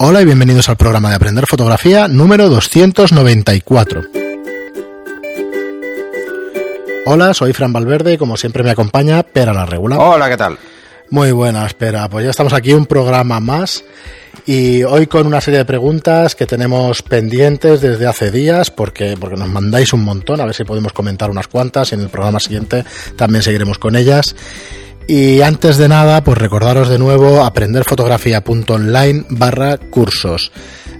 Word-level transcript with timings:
Hola 0.00 0.22
y 0.22 0.26
bienvenidos 0.26 0.68
al 0.68 0.76
programa 0.76 1.08
de 1.08 1.16
Aprender 1.16 1.44
Fotografía 1.48 2.06
número 2.06 2.48
294. 2.48 4.04
Hola, 7.06 7.34
soy 7.34 7.52
Fran 7.52 7.72
Valverde 7.72 8.12
y 8.12 8.16
como 8.16 8.36
siempre 8.36 8.62
me 8.62 8.70
acompaña 8.70 9.24
Pera 9.24 9.52
la 9.52 9.66
Regular. 9.66 9.98
Hola, 10.00 10.28
¿qué 10.28 10.36
tal? 10.36 10.56
Muy 11.10 11.32
buena, 11.32 11.66
espera. 11.66 12.08
Pues 12.08 12.22
ya 12.24 12.30
estamos 12.30 12.52
aquí, 12.52 12.74
un 12.74 12.86
programa 12.86 13.40
más. 13.40 13.82
Y 14.46 14.84
hoy 14.84 15.08
con 15.08 15.26
una 15.26 15.40
serie 15.40 15.58
de 15.58 15.64
preguntas 15.64 16.36
que 16.36 16.46
tenemos 16.46 17.02
pendientes 17.02 17.80
desde 17.80 18.06
hace 18.06 18.30
días, 18.30 18.70
porque, 18.70 19.16
porque 19.18 19.36
nos 19.36 19.48
mandáis 19.48 19.92
un 19.92 20.04
montón, 20.04 20.40
a 20.40 20.44
ver 20.44 20.54
si 20.54 20.62
podemos 20.62 20.92
comentar 20.92 21.28
unas 21.28 21.48
cuantas. 21.48 21.90
Y 21.90 21.96
en 21.96 22.02
el 22.02 22.08
programa 22.08 22.38
siguiente 22.38 22.84
también 23.16 23.42
seguiremos 23.42 23.78
con 23.78 23.96
ellas. 23.96 24.36
Y 25.08 25.40
antes 25.40 25.78
de 25.78 25.88
nada, 25.88 26.22
pues 26.22 26.36
recordaros 26.36 26.88
de 26.90 26.98
nuevo 26.98 27.42
aprenderfotografía.online 27.42 29.24
barra 29.30 29.78
cursos. 29.78 30.52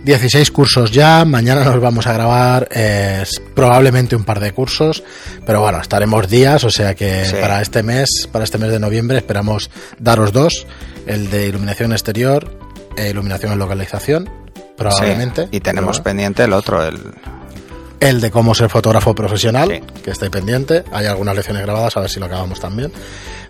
16 0.04 0.50
cursos 0.50 0.92
ya, 0.92 1.24
mañana 1.26 1.62
nos 1.64 1.78
vamos 1.80 2.06
a 2.06 2.14
grabar 2.14 2.66
eh, 2.70 3.24
probablemente 3.54 4.16
un 4.16 4.24
par 4.24 4.40
de 4.40 4.52
cursos, 4.52 5.02
pero 5.44 5.60
bueno, 5.60 5.78
estaremos 5.82 6.28
días, 6.28 6.64
o 6.64 6.70
sea 6.70 6.94
que 6.94 7.26
Sí. 7.26 7.36
para 7.38 7.60
este 7.60 7.82
mes, 7.82 8.08
para 8.32 8.44
este 8.44 8.56
mes 8.56 8.70
de 8.70 8.78
noviembre 8.80 9.18
esperamos 9.18 9.70
daros 9.98 10.32
dos, 10.32 10.66
el 11.06 11.28
de 11.30 11.48
iluminación 11.48 11.92
exterior 11.92 12.50
e 12.96 13.10
iluminación 13.10 13.52
en 13.52 13.58
localización, 13.58 14.30
probablemente. 14.78 15.42
Sí, 15.42 15.48
Y 15.56 15.60
tenemos 15.60 15.98
pero 15.98 16.04
pendiente 16.04 16.44
el 16.44 16.54
otro, 16.54 16.82
el... 16.86 16.98
el 18.00 18.20
de 18.20 18.30
cómo 18.30 18.54
ser 18.54 18.68
fotógrafo 18.70 19.14
profesional, 19.14 19.68
Sí. 19.70 20.00
que 20.02 20.10
estáis 20.10 20.30
pendiente. 20.30 20.84
Hay 20.92 21.06
algunas 21.06 21.34
lecciones 21.34 21.62
grabadas, 21.62 21.96
a 21.96 22.00
ver 22.00 22.10
si 22.10 22.20
lo 22.20 22.26
acabamos 22.26 22.60
también. 22.60 22.92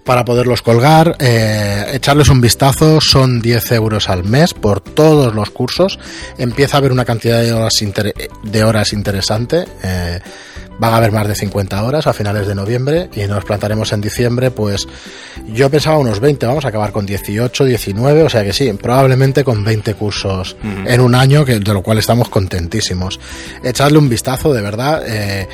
Para 0.04 0.24
poderlos 0.24 0.62
colgar, 0.62 1.16
eh, 1.18 1.84
echarles 1.92 2.28
un 2.28 2.40
vistazo, 2.40 2.98
son 3.00 3.42
10 3.42 3.72
euros 3.72 4.08
al 4.08 4.24
mes 4.24 4.54
por 4.54 4.80
todos 4.80 5.34
los 5.34 5.50
cursos. 5.50 5.98
Empieza 6.38 6.76
a 6.76 6.78
haber 6.78 6.92
una 6.92 7.04
cantidad 7.04 7.42
de 7.42 7.52
horas, 7.52 7.82
inter- 7.82 8.14
de 8.42 8.64
horas 8.64 8.92
interesante. 8.94 9.66
eh, 9.82 9.97
van 10.78 10.94
a 10.94 10.96
haber 10.98 11.12
más 11.12 11.26
de 11.28 11.34
50 11.34 11.82
horas 11.82 12.06
a 12.06 12.12
finales 12.12 12.46
de 12.46 12.54
noviembre 12.54 13.10
y 13.14 13.20
nos 13.26 13.44
plantaremos 13.44 13.92
en 13.92 14.00
diciembre, 14.00 14.50
pues 14.50 14.86
yo 15.48 15.70
pensaba 15.70 15.98
unos 15.98 16.20
20, 16.20 16.46
vamos 16.46 16.64
a 16.64 16.68
acabar 16.68 16.92
con 16.92 17.04
18, 17.06 17.64
19, 17.64 18.22
o 18.22 18.28
sea 18.28 18.44
que 18.44 18.52
sí, 18.52 18.72
probablemente 18.72 19.44
con 19.44 19.64
20 19.64 19.94
cursos 19.94 20.56
en 20.86 21.00
un 21.00 21.14
año, 21.14 21.44
que, 21.44 21.58
de 21.58 21.72
lo 21.72 21.82
cual 21.82 21.98
estamos 21.98 22.28
contentísimos. 22.28 23.18
Echadle 23.62 23.98
un 23.98 24.08
vistazo, 24.08 24.52
de 24.52 24.62
verdad. 24.62 25.02
eh, 25.06 25.48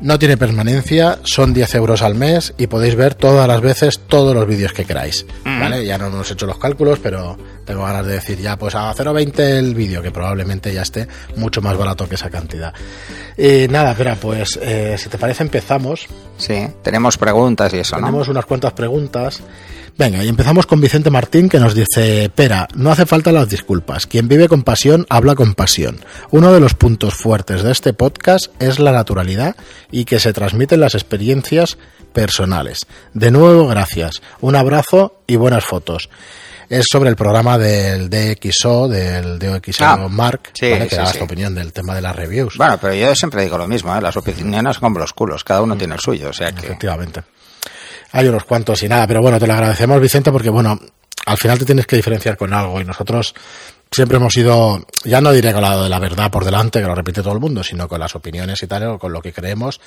no 0.00 0.18
tiene 0.18 0.36
permanencia, 0.36 1.18
son 1.22 1.54
10 1.54 1.76
euros 1.76 2.02
al 2.02 2.14
mes 2.14 2.52
y 2.58 2.66
podéis 2.66 2.94
ver 2.94 3.14
todas 3.14 3.48
las 3.48 3.62
veces 3.62 4.00
todos 4.06 4.34
los 4.34 4.46
vídeos 4.46 4.72
que 4.72 4.84
queráis. 4.84 5.24
¿Vale? 5.44 5.86
Ya 5.86 5.96
no 5.96 6.08
hemos 6.08 6.30
hecho 6.30 6.44
los 6.46 6.58
cálculos, 6.58 6.98
pero 7.02 7.38
tengo 7.64 7.84
ganas 7.84 8.06
de 8.06 8.14
decir 8.14 8.38
ya, 8.38 8.56
pues 8.56 8.74
a 8.74 8.94
0,20 8.94 9.38
el 9.40 9.74
vídeo, 9.74 10.02
que 10.02 10.10
probablemente 10.10 10.72
ya 10.72 10.82
esté 10.82 11.08
mucho 11.36 11.60
más 11.62 11.76
barato 11.76 12.08
que 12.08 12.14
esa 12.14 12.30
cantidad. 12.30 12.72
Y 13.36 13.68
nada, 13.68 13.92
espera, 13.92 14.16
pues 14.16 14.58
eh, 14.62 14.96
si 14.98 15.08
te 15.08 15.18
parece 15.18 15.42
empezamos. 15.42 16.06
Sí, 16.36 16.66
tenemos 16.82 17.16
preguntas 17.16 17.72
y 17.74 17.78
eso, 17.78 17.96
¿no? 17.96 18.06
Tenemos 18.06 18.28
unas 18.28 18.46
cuantas 18.46 18.72
preguntas. 18.72 19.42
Venga, 19.96 20.24
y 20.24 20.28
empezamos 20.28 20.66
con 20.66 20.80
Vicente 20.80 21.08
Martín 21.08 21.48
que 21.48 21.60
nos 21.60 21.72
dice, 21.72 22.28
Pera, 22.34 22.66
no 22.74 22.90
hace 22.90 23.06
falta 23.06 23.30
las 23.30 23.48
disculpas. 23.48 24.08
Quien 24.08 24.26
vive 24.26 24.48
con 24.48 24.64
pasión 24.64 25.06
habla 25.08 25.36
con 25.36 25.54
pasión. 25.54 26.00
Uno 26.32 26.52
de 26.52 26.58
los 26.58 26.74
puntos 26.74 27.14
fuertes 27.14 27.62
de 27.62 27.70
este 27.70 27.92
podcast 27.92 28.50
es 28.60 28.80
la 28.80 28.90
naturalidad 28.90 29.54
y 29.92 30.04
que 30.04 30.18
se 30.18 30.32
transmiten 30.32 30.80
las 30.80 30.96
experiencias 30.96 31.78
personales. 32.12 32.86
De 33.12 33.30
nuevo, 33.30 33.68
gracias. 33.68 34.20
Un 34.40 34.56
abrazo 34.56 35.20
y 35.28 35.36
buenas 35.36 35.64
fotos. 35.64 36.10
Es 36.68 36.86
sobre 36.90 37.10
el 37.10 37.16
programa 37.16 37.58
del 37.58 38.08
DXO, 38.08 38.88
del 38.88 39.38
DXO 39.38 39.84
Ah, 39.84 40.08
Mark, 40.08 40.50
sí, 40.54 40.70
¿vale? 40.70 40.84
que 40.84 40.90
sí, 40.90 40.96
dabas 40.96 41.12
sí. 41.12 41.18
tu 41.18 41.24
opinión 41.24 41.54
del 41.54 41.72
tema 41.72 41.94
de 41.94 42.00
las 42.02 42.16
reviews. 42.16 42.56
Bueno, 42.56 42.78
pero 42.80 42.94
yo 42.94 43.14
siempre 43.14 43.42
digo 43.42 43.58
lo 43.58 43.66
mismo, 43.66 43.94
¿eh? 43.96 44.00
Las 44.00 44.16
opiniones 44.16 44.76
son 44.76 44.80
como 44.80 44.98
los 44.98 45.12
culos, 45.12 45.44
cada 45.44 45.62
uno 45.62 45.76
tiene 45.76 45.94
el 45.94 46.00
suyo, 46.00 46.30
o 46.30 46.32
sea 46.32 46.52
que... 46.52 46.66
Efectivamente. 46.66 47.22
Hay 48.12 48.28
unos 48.28 48.44
cuantos 48.44 48.82
y 48.82 48.88
nada, 48.88 49.06
pero 49.06 49.20
bueno, 49.20 49.38
te 49.38 49.46
lo 49.46 49.52
agradecemos, 49.54 50.00
Vicente, 50.00 50.30
porque 50.30 50.48
bueno, 50.50 50.78
al 51.26 51.36
final 51.36 51.58
te 51.58 51.64
tienes 51.64 51.86
que 51.86 51.96
diferenciar 51.96 52.36
con 52.36 52.52
algo 52.54 52.80
y 52.80 52.84
nosotros 52.84 53.34
siempre 53.90 54.16
hemos 54.16 54.36
ido, 54.36 54.86
ya 55.04 55.20
no 55.20 55.32
diré 55.32 55.52
con 55.52 55.62
la 55.62 55.82
de 55.82 55.88
la 55.88 55.98
verdad 55.98 56.30
por 56.30 56.44
delante, 56.44 56.80
que 56.80 56.86
lo 56.86 56.94
repite 56.94 57.22
todo 57.22 57.34
el 57.34 57.40
mundo, 57.40 57.62
sino 57.64 57.88
con 57.88 58.00
las 58.00 58.14
opiniones 58.14 58.62
y 58.62 58.66
tal, 58.66 58.84
o 58.86 58.98
con 58.98 59.12
lo 59.12 59.20
que 59.20 59.32
creemos, 59.32 59.80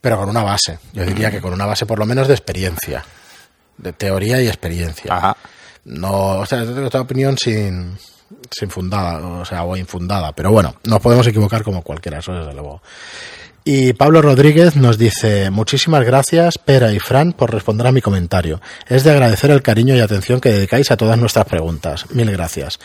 pero 0.00 0.16
con 0.18 0.28
una 0.28 0.42
base. 0.42 0.78
Yo 0.92 1.04
diría 1.04 1.30
que 1.30 1.40
con 1.40 1.52
una 1.52 1.66
base 1.66 1.86
por 1.86 1.98
lo 1.98 2.06
menos 2.06 2.28
de 2.28 2.34
experiencia, 2.34 3.04
de 3.78 3.92
teoría 3.92 4.40
y 4.40 4.46
experiencia. 4.48 5.12
Ajá. 5.14 5.36
No, 5.86 6.40
o 6.40 6.46
sea, 6.46 6.62
esta 6.62 7.00
opinión 7.00 7.38
sin, 7.38 7.96
sin 8.50 8.70
fundada, 8.70 9.24
o 9.24 9.44
sea, 9.44 9.64
o 9.64 9.76
infundada, 9.76 10.32
pero 10.32 10.50
bueno, 10.50 10.74
nos 10.84 11.00
podemos 11.00 11.26
equivocar 11.26 11.62
como 11.62 11.82
cualquiera, 11.82 12.18
eso 12.18 12.32
desde 12.32 12.52
luego. 12.52 12.82
Y 13.68 13.94
Pablo 13.94 14.22
Rodríguez 14.22 14.76
nos 14.76 14.96
dice, 14.98 15.50
muchísimas 15.50 16.04
gracias, 16.04 16.56
Pera 16.58 16.92
y 16.92 17.00
Fran, 17.00 17.32
por 17.32 17.52
responder 17.52 17.86
a 17.86 17.92
mi 17.92 18.00
comentario. 18.00 18.60
Es 18.86 19.02
de 19.02 19.10
agradecer 19.10 19.50
el 19.50 19.62
cariño 19.62 19.96
y 19.96 20.00
atención 20.00 20.40
que 20.40 20.52
dedicáis 20.52 20.90
a 20.92 20.96
todas 20.96 21.18
nuestras 21.18 21.46
preguntas. 21.46 22.06
Mil 22.10 22.30
gracias. 22.30 22.78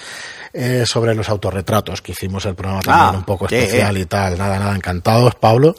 Eh, 0.54 0.84
sobre 0.88 1.14
los 1.14 1.30
autorretratos, 1.30 2.02
que 2.02 2.14
hicimos 2.14 2.46
el 2.46 2.56
programa 2.56 2.82
también 2.82 3.16
Ah, 3.16 3.18
un 3.18 3.26
poco 3.26 3.46
especial 3.46 3.98
y 3.98 4.06
tal. 4.06 4.38
Nada, 4.38 4.58
nada, 4.60 4.76
encantados, 4.76 5.36
Pablo. 5.36 5.76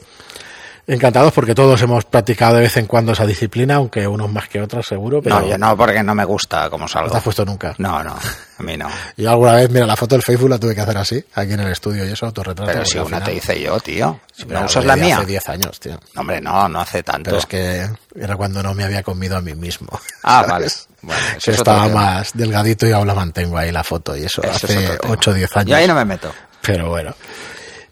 Encantados 0.85 1.33
porque 1.33 1.55
todos 1.55 1.81
hemos 1.83 2.05
practicado 2.05 2.57
de 2.57 2.63
vez 2.63 2.77
en 2.77 2.87
cuando 2.87 3.13
esa 3.13 3.25
disciplina, 3.25 3.77
aunque 3.77 4.07
unos 4.09 4.31
más 4.33 4.49
que 4.49 4.61
otros 4.61 4.85
seguro, 4.85 5.23
pero 5.23 5.39
No, 5.41 5.47
yo 5.47 5.57
no, 5.57 5.77
porque 5.77 6.03
no 6.03 6.13
me 6.15 6.25
gusta 6.25 6.69
cómo 6.71 6.85
no 6.85 6.89
salgo. 6.89 7.11
te 7.13 7.19
has 7.19 7.23
puesto 7.23 7.45
nunca. 7.45 7.73
No, 7.79 8.03
no, 8.03 8.11
a 8.59 8.63
mí 8.63 8.77
no. 8.77 8.89
Yo 9.17 9.31
alguna 9.31 9.53
vez, 9.53 9.71
mira, 9.71 9.87
la 9.87 9.95
foto 9.97 10.17
del 10.17 10.23
Facebook 10.23 10.51
la 10.51 10.59
tuve 10.59 10.75
que 10.75 10.81
hacer 10.81 10.99
así, 10.99 11.25
aquí 11.35 11.53
en 11.53 11.61
el 11.61 11.71
estudio 11.71 12.05
y 12.05 12.11
eso, 12.11 12.27
autorretrato. 12.27 12.71
Pero 12.73 12.85
si 12.85 12.99
una 12.99 13.07
final- 13.07 13.23
te 13.25 13.35
hice 13.35 13.61
yo, 13.61 13.79
tío. 13.79 14.21
Sí, 14.33 14.45
¿No 14.49 14.65
usas 14.65 14.85
la 14.85 14.97
mía? 14.97 15.19
Hace 15.19 15.27
10 15.27 15.49
años, 15.51 15.79
tío. 15.79 16.01
No, 16.15 16.21
Hombre, 16.21 16.41
no, 16.41 16.69
no 16.69 16.81
hace 16.81 17.03
tanto. 17.05 17.31
Pero 17.31 17.39
es 17.39 17.47
que 17.47 17.89
era 18.17 18.37
cuando 18.37 18.61
no 18.63 18.75
me 18.75 18.83
había 18.85 19.03
comido 19.05 19.37
a 19.37 19.41
mí 19.41 19.55
mismo. 19.55 19.89
Ah, 20.25 20.45
vale. 20.49 20.67
Bueno, 21.01 21.21
eso 21.37 21.51
es 21.53 21.57
estaba 21.59 21.89
más 21.89 22.33
delgadito 22.35 22.87
y 22.87 22.91
la 22.91 23.15
mantengo 23.15 23.57
ahí 23.57 23.71
la 23.71 23.85
foto 23.85 24.17
y 24.17 24.25
eso, 24.25 24.43
Eso 24.43 24.51
es 24.53 24.65
hace 24.65 24.87
tema. 24.99 25.13
8 25.13 25.31
o 25.31 25.35
10 25.35 25.57
años. 25.57 25.71
Yo 25.71 25.77
ahí 25.77 25.87
no 25.87 25.95
me 25.95 26.05
meto. 26.05 26.33
Pero 26.61 26.89
bueno. 26.89 27.15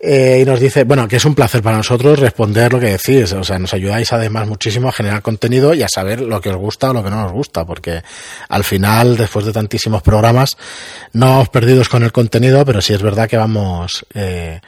Eh, 0.03 0.38
y 0.41 0.44
nos 0.47 0.59
dice, 0.59 0.84
bueno, 0.84 1.06
que 1.06 1.16
es 1.16 1.25
un 1.27 1.34
placer 1.34 1.62
para 1.62 1.77
nosotros 1.77 2.19
responder 2.19 2.72
lo 2.72 2.81
que 2.81 2.97
decís. 2.97 3.33
O 3.34 3.44
sea, 3.44 3.59
nos 3.59 3.75
ayudáis 3.75 4.11
además 4.15 4.49
muchísimo 4.49 4.88
a 4.88 4.93
generar 4.93 5.21
contenido 5.21 5.75
y 5.75 5.83
a 5.83 5.88
saber 5.88 6.22
lo 6.22 6.41
que 6.41 6.49
os 6.49 6.56
gusta 6.56 6.91
o 6.91 6.94
lo 6.94 7.05
que 7.05 7.11
no 7.11 7.22
nos 7.22 7.33
gusta. 7.33 7.66
Porque 7.66 8.03
al 8.49 8.65
final, 8.65 9.19
después 9.19 9.44
de 9.44 9.53
tantísimos 9.53 10.03
programas, 10.03 10.56
no 11.12 11.27
vamos 11.27 11.50
perdidos 11.50 11.91
con 11.91 12.03
el 12.03 12.12
contenido, 12.12 12.65
pero 12.65 12.81
sí 12.81 12.94
es 12.94 13.03
verdad 13.03 13.28
que 13.28 13.37
vamos, 13.37 14.06
eh, 14.15 14.60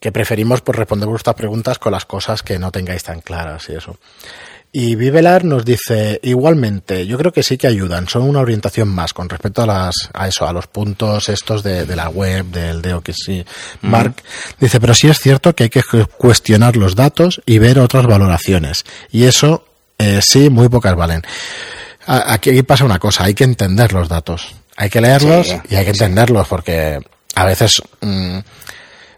que 0.00 0.10
preferimos 0.10 0.62
pues 0.62 0.78
responder 0.78 1.08
vuestras 1.08 1.36
preguntas 1.36 1.78
con 1.78 1.92
las 1.92 2.06
cosas 2.06 2.42
que 2.42 2.58
no 2.58 2.72
tengáis 2.72 3.02
tan 3.02 3.20
claras 3.20 3.68
y 3.68 3.74
eso. 3.74 3.98
Y 4.78 4.94
Vivelar 4.94 5.42
nos 5.44 5.64
dice, 5.64 6.20
igualmente, 6.22 7.06
yo 7.06 7.16
creo 7.16 7.32
que 7.32 7.42
sí 7.42 7.56
que 7.56 7.66
ayudan, 7.66 8.08
son 8.08 8.22
una 8.24 8.40
orientación 8.40 8.88
más 8.88 9.14
con 9.14 9.26
respecto 9.30 9.62
a 9.62 9.66
las, 9.66 9.94
a 10.12 10.28
eso, 10.28 10.46
a 10.46 10.52
los 10.52 10.66
puntos 10.66 11.30
estos 11.30 11.62
de, 11.62 11.86
de 11.86 11.96
la 11.96 12.10
web, 12.10 12.44
del 12.46 12.82
de 12.82 13.00
que 13.02 13.14
sí. 13.14 13.42
Mark 13.80 14.16
dice, 14.60 14.78
pero 14.78 14.92
sí 14.92 15.08
es 15.08 15.16
cierto 15.18 15.54
que 15.54 15.62
hay 15.64 15.70
que 15.70 15.82
cu- 15.82 16.06
cuestionar 16.18 16.76
los 16.76 16.94
datos 16.94 17.40
y 17.46 17.56
ver 17.58 17.78
otras 17.78 18.04
valoraciones. 18.06 18.84
Y 19.10 19.24
eso, 19.24 19.64
eh, 19.98 20.20
sí, 20.22 20.50
muy 20.50 20.68
pocas 20.68 20.94
valen. 20.94 21.22
Aquí 22.06 22.62
pasa 22.62 22.84
una 22.84 22.98
cosa, 22.98 23.24
hay 23.24 23.32
que 23.32 23.44
entender 23.44 23.94
los 23.94 24.10
datos. 24.10 24.54
Hay 24.76 24.90
que 24.90 25.00
leerlos 25.00 25.48
Sí, 25.48 25.56
y 25.70 25.74
hay 25.76 25.84
que 25.86 25.92
entenderlos 25.92 26.46
porque 26.48 26.98
a 27.34 27.44
veces 27.46 27.80
mm, 28.02 28.38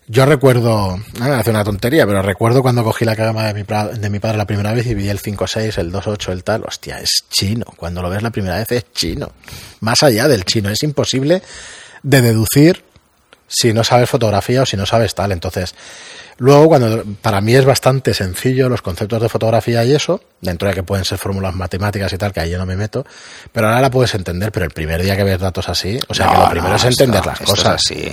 yo 0.08 0.24
recuerdo, 0.26 0.98
hace 1.20 1.50
una 1.50 1.64
tontería, 1.64 2.06
pero 2.06 2.22
recuerdo 2.22 2.62
cuando 2.62 2.82
cogí 2.82 3.04
la 3.04 3.14
cama 3.14 3.44
de 3.52 3.54
mi, 3.54 3.62
de 3.98 4.10
mi 4.10 4.18
padre 4.18 4.38
la 4.38 4.46
primera 4.46 4.72
vez 4.72 4.86
y 4.86 4.94
vi 4.94 5.08
el 5.08 5.20
5.6, 5.20 5.78
el 5.78 5.92
2.8, 5.92 6.32
el 6.32 6.44
tal, 6.44 6.64
hostia, 6.66 6.98
es 7.00 7.24
chino. 7.30 7.64
Cuando 7.76 8.00
lo 8.02 8.08
ves 8.10 8.22
la 8.22 8.30
primera 8.30 8.56
vez 8.56 8.72
es 8.72 8.92
chino. 8.92 9.30
Más 9.80 10.02
allá 10.02 10.26
del 10.28 10.44
chino, 10.44 10.70
es 10.70 10.82
imposible 10.82 11.42
de 12.02 12.22
deducir 12.22 12.84
si 13.46 13.72
no 13.72 13.84
sabes 13.84 14.08
fotografía 14.10 14.62
o 14.62 14.66
si 14.66 14.76
no 14.76 14.84
sabes 14.86 15.14
tal. 15.14 15.32
Entonces, 15.32 15.74
luego 16.38 16.68
cuando 16.68 17.04
para 17.22 17.40
mí 17.40 17.54
es 17.54 17.64
bastante 17.64 18.12
sencillo 18.14 18.68
los 18.68 18.82
conceptos 18.82 19.20
de 19.22 19.28
fotografía 19.28 19.84
y 19.84 19.94
eso, 19.94 20.22
dentro 20.40 20.68
de 20.68 20.74
que 20.74 20.82
pueden 20.82 21.04
ser 21.04 21.18
fórmulas 21.18 21.54
matemáticas 21.54 22.12
y 22.12 22.18
tal, 22.18 22.32
que 22.32 22.40
ahí 22.40 22.50
yo 22.50 22.58
no 22.58 22.66
me 22.66 22.76
meto, 22.76 23.06
pero 23.52 23.68
ahora 23.68 23.80
la 23.80 23.90
puedes 23.90 24.14
entender, 24.14 24.52
pero 24.52 24.64
el 24.66 24.70
primer 24.72 25.02
día 25.02 25.16
que 25.16 25.24
ves 25.24 25.38
datos 25.38 25.68
así, 25.68 25.98
o 26.08 26.14
sea 26.14 26.28
que 26.28 26.36
lo 26.38 26.48
primero 26.50 26.70
no, 26.70 26.76
es 26.76 26.84
entender 26.84 27.16
esto- 27.20 27.30
las 27.30 27.40
esto 27.40 27.52
es 27.54 27.60
cosas. 27.60 27.74
así. 27.84 28.12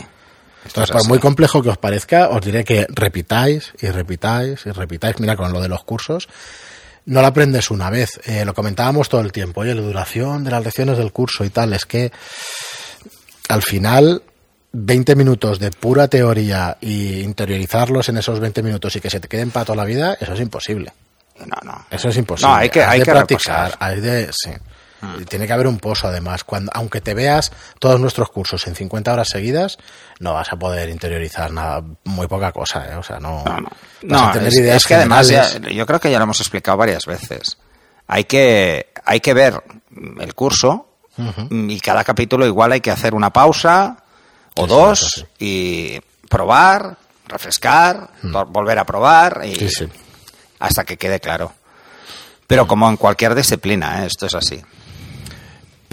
Entonces, 0.65 0.95
es 0.95 1.01
por 1.01 1.07
muy 1.07 1.19
complejo 1.19 1.61
que 1.61 1.69
os 1.69 1.77
parezca, 1.77 2.29
os 2.29 2.41
diré 2.43 2.63
que 2.63 2.87
repitáis 2.89 3.73
y 3.81 3.87
repitáis 3.87 4.65
y 4.65 4.71
repitáis. 4.71 5.19
Mira, 5.19 5.35
con 5.35 5.53
lo 5.53 5.61
de 5.61 5.69
los 5.69 5.83
cursos, 5.83 6.27
no 7.05 7.21
lo 7.21 7.27
aprendes 7.27 7.69
una 7.69 7.89
vez. 7.89 8.19
Eh, 8.25 8.45
lo 8.45 8.53
comentábamos 8.53 9.07
todo 9.07 9.21
el 9.21 9.31
tiempo. 9.31 9.61
Oye, 9.61 9.75
la 9.75 9.81
duración 9.81 10.43
de 10.43 10.51
las 10.51 10.63
lecciones 10.63 10.97
del 10.97 11.11
curso 11.11 11.45
y 11.45 11.49
tal, 11.49 11.73
es 11.73 11.85
que 11.85 12.11
al 13.47 13.61
final 13.61 14.23
20 14.71 15.15
minutos 15.15 15.59
de 15.59 15.71
pura 15.71 16.07
teoría 16.07 16.77
y 16.81 17.21
interiorizarlos 17.21 18.09
en 18.09 18.17
esos 18.17 18.39
20 18.39 18.63
minutos 18.63 18.95
y 18.95 19.01
que 19.01 19.09
se 19.09 19.19
te 19.19 19.27
queden 19.27 19.51
para 19.51 19.65
toda 19.65 19.77
la 19.77 19.85
vida, 19.85 20.17
eso 20.19 20.33
es 20.33 20.41
imposible. 20.41 20.91
No, 21.39 21.57
no. 21.63 21.85
Eso 21.91 22.09
es 22.09 22.17
imposible. 22.17 22.51
No, 22.51 22.57
hay 22.57 22.69
que, 22.69 22.83
hay 22.83 22.99
de 22.99 23.05
que 23.05 23.11
practicar, 23.11 23.71
repasar. 23.71 23.77
hay 23.79 24.01
de, 24.01 24.29
sí. 24.33 24.51
Y 25.19 25.25
Tiene 25.25 25.47
que 25.47 25.53
haber 25.53 25.67
un 25.67 25.79
pozo, 25.79 26.07
además. 26.07 26.43
Cuando, 26.43 26.71
aunque 26.73 27.01
te 27.01 27.13
veas 27.13 27.51
todos 27.79 27.99
nuestros 27.99 28.29
cursos 28.29 28.65
en 28.67 28.75
50 28.75 29.13
horas 29.13 29.27
seguidas, 29.29 29.77
no 30.19 30.33
vas 30.33 30.51
a 30.51 30.55
poder 30.57 30.89
interiorizar 30.89 31.51
nada, 31.51 31.83
muy 32.03 32.27
poca 32.27 32.51
cosa, 32.51 32.85
¿eh? 32.91 32.95
O 32.95 33.03
sea, 33.03 33.19
no. 33.19 33.43
No, 33.45 34.25
no. 34.27 34.31
tener 34.31 34.47
es, 34.49 34.57
ideas 34.57 34.77
es 34.77 34.85
que 34.87 34.95
además 34.95 35.27
ya- 35.27 35.57
yo 35.59 35.85
creo 35.85 35.99
que 35.99 36.11
ya 36.11 36.17
lo 36.17 36.23
hemos 36.23 36.39
explicado 36.39 36.77
varias 36.77 37.05
veces. 37.05 37.57
Hay 38.07 38.25
que, 38.25 38.91
hay 39.05 39.19
que 39.19 39.33
ver 39.33 39.63
el 40.19 40.33
curso 40.35 40.89
y 41.49 41.79
cada 41.79 42.03
capítulo 42.03 42.45
igual 42.45 42.71
hay 42.73 42.81
que 42.81 42.91
hacer 42.91 43.13
una 43.15 43.31
pausa 43.31 43.97
o 44.55 44.63
Sí, 44.65 44.69
dos 44.69 44.99
sí. 45.15 45.25
y 45.39 46.01
probar, 46.29 46.97
refrescar, 47.27 48.09
to- 48.31 48.45
volver 48.47 48.77
a 48.79 48.85
probar 48.85 49.41
y 49.45 49.55
hasta 50.59 50.83
que 50.83 50.97
quede 50.97 51.19
claro. 51.19 51.53
Pero 52.47 52.67
como 52.67 52.87
en 52.89 52.97
cualquier 52.97 53.33
disciplina, 53.33 54.03
¿eh? 54.03 54.07
esto 54.07 54.27
es 54.27 54.35
así. 54.35 54.61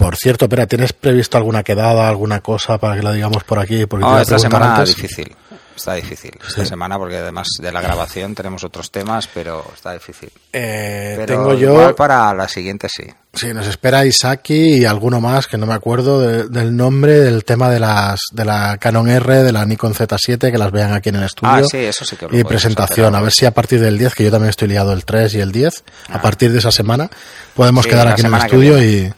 Por 0.03 0.17
cierto, 0.17 0.45
espera, 0.45 0.67
¿tienes 0.67 0.91
previsto 0.93 1.37
alguna 1.37 1.63
quedada, 1.63 2.07
alguna 2.09 2.41
cosa 2.41 2.77
para 2.77 2.95
que 2.95 3.03
la 3.03 3.13
digamos 3.13 3.43
por 3.45 3.57
aquí? 3.59 3.85
Porque 3.85 4.05
No, 4.05 4.19
esta 4.19 4.37
semana 4.37 4.75
antes. 4.75 4.95
difícil. 4.95 5.33
Está 5.75 5.95
difícil. 5.95 6.31
Esta 6.47 6.61
Sí. 6.63 6.67
semana 6.67 6.99
porque 6.99 7.17
además 7.17 7.47
de 7.59 7.71
la 7.71 7.81
grabación 7.81 8.35
tenemos 8.35 8.63
otros 8.63 8.91
temas, 8.91 9.27
pero 9.33 9.65
está 9.73 9.93
difícil. 9.93 10.29
Eh, 10.51 11.13
Pero 11.15 11.25
tengo 11.25 11.53
yo. 11.55 11.71
igual 11.73 11.95
para 11.95 12.31
la 12.33 12.47
siguiente 12.47 12.87
sí. 12.89 13.05
Sí, 13.33 13.51
nos 13.55 13.65
espera 13.65 14.05
Isaki 14.05 14.75
y 14.81 14.85
alguno 14.85 15.19
más 15.19 15.47
que 15.47 15.57
no 15.57 15.65
me 15.65 15.73
acuerdo 15.73 16.19
de- 16.21 16.47
del 16.49 16.75
nombre 16.77 17.13
del 17.21 17.43
tema 17.43 17.71
de 17.71 17.79
las 17.79 18.19
de 18.31 18.45
la 18.45 18.77
Canon 18.79 19.09
R, 19.09 19.41
de 19.41 19.51
la 19.51 19.65
Nikon 19.65 19.95
Z7, 19.95 20.51
que 20.51 20.57
las 20.59 20.71
vean 20.71 20.93
aquí 20.93 21.09
en 21.09 21.15
el 21.15 21.23
estudio. 21.23 21.51
Ah, 21.51 21.63
sí, 21.63 21.77
eso 21.77 22.05
sí 22.05 22.17
que 22.17 22.27
lo 22.27 22.37
Y 22.37 22.43
presentación, 22.43 23.07
hacer. 23.07 23.19
a 23.19 23.21
ver 23.23 23.31
si 23.31 23.45
a 23.47 23.51
partir 23.51 23.79
del 23.79 23.97
10, 23.97 24.13
que 24.13 24.25
yo 24.25 24.29
también 24.31 24.51
estoy 24.51 24.67
liado 24.67 24.93
el 24.93 25.05
3 25.05 25.33
y 25.33 25.39
el 25.39 25.51
10, 25.51 25.83
a 26.09 26.21
partir 26.21 26.51
de 26.51 26.59
esa 26.59 26.71
semana 26.71 27.09
podemos 27.55 27.85
Sí, 27.85 27.89
quedar 27.89 28.09
aquí 28.09 28.21
en 28.21 28.27
el 28.27 28.39
estudio 28.41 28.83
y, 28.83 29.11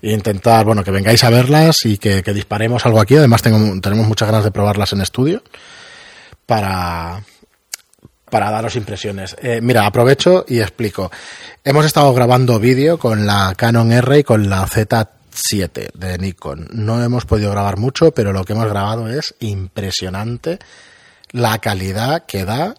y 0.00 0.12
intentar, 0.12 0.64
bueno, 0.64 0.84
que 0.84 0.90
vengáis 0.90 1.24
a 1.24 1.30
verlas 1.30 1.84
y 1.84 1.98
que, 1.98 2.22
que 2.22 2.32
disparemos 2.32 2.84
algo 2.86 3.00
aquí. 3.00 3.16
Además 3.16 3.42
tengo, 3.42 3.80
tenemos 3.80 4.06
muchas 4.06 4.28
ganas 4.28 4.44
de 4.44 4.50
probarlas 4.50 4.92
en 4.92 5.00
estudio 5.00 5.42
para 6.46 7.22
para 8.30 8.50
daros 8.50 8.76
impresiones. 8.76 9.36
Eh, 9.40 9.60
mira, 9.62 9.86
aprovecho 9.86 10.44
y 10.48 10.60
explico. 10.60 11.10
Hemos 11.64 11.86
estado 11.86 12.12
grabando 12.12 12.58
vídeo 12.58 12.98
con 12.98 13.26
la 13.26 13.54
Canon 13.56 13.92
R 13.92 14.18
y 14.18 14.24
con 14.24 14.48
la 14.48 14.66
Z7 14.66 15.92
de 15.94 16.18
Nikon. 16.18 16.68
No 16.72 17.02
hemos 17.02 17.24
podido 17.24 17.50
grabar 17.50 17.78
mucho, 17.78 18.12
pero 18.12 18.32
lo 18.32 18.44
que 18.44 18.52
hemos 18.52 18.68
grabado 18.68 19.08
es 19.08 19.34
impresionante 19.40 20.58
la 21.30 21.58
calidad 21.58 22.24
que 22.26 22.44
da 22.44 22.74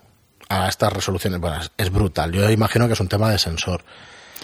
a 0.49 0.67
estas 0.67 0.93
resoluciones. 0.93 1.39
Bueno, 1.39 1.59
es 1.77 1.91
brutal. 1.91 2.31
Yo 2.31 2.49
imagino 2.49 2.87
que 2.87 2.93
es 2.93 2.99
un 2.99 3.09
tema 3.09 3.29
de 3.29 3.37
sensor. 3.37 3.83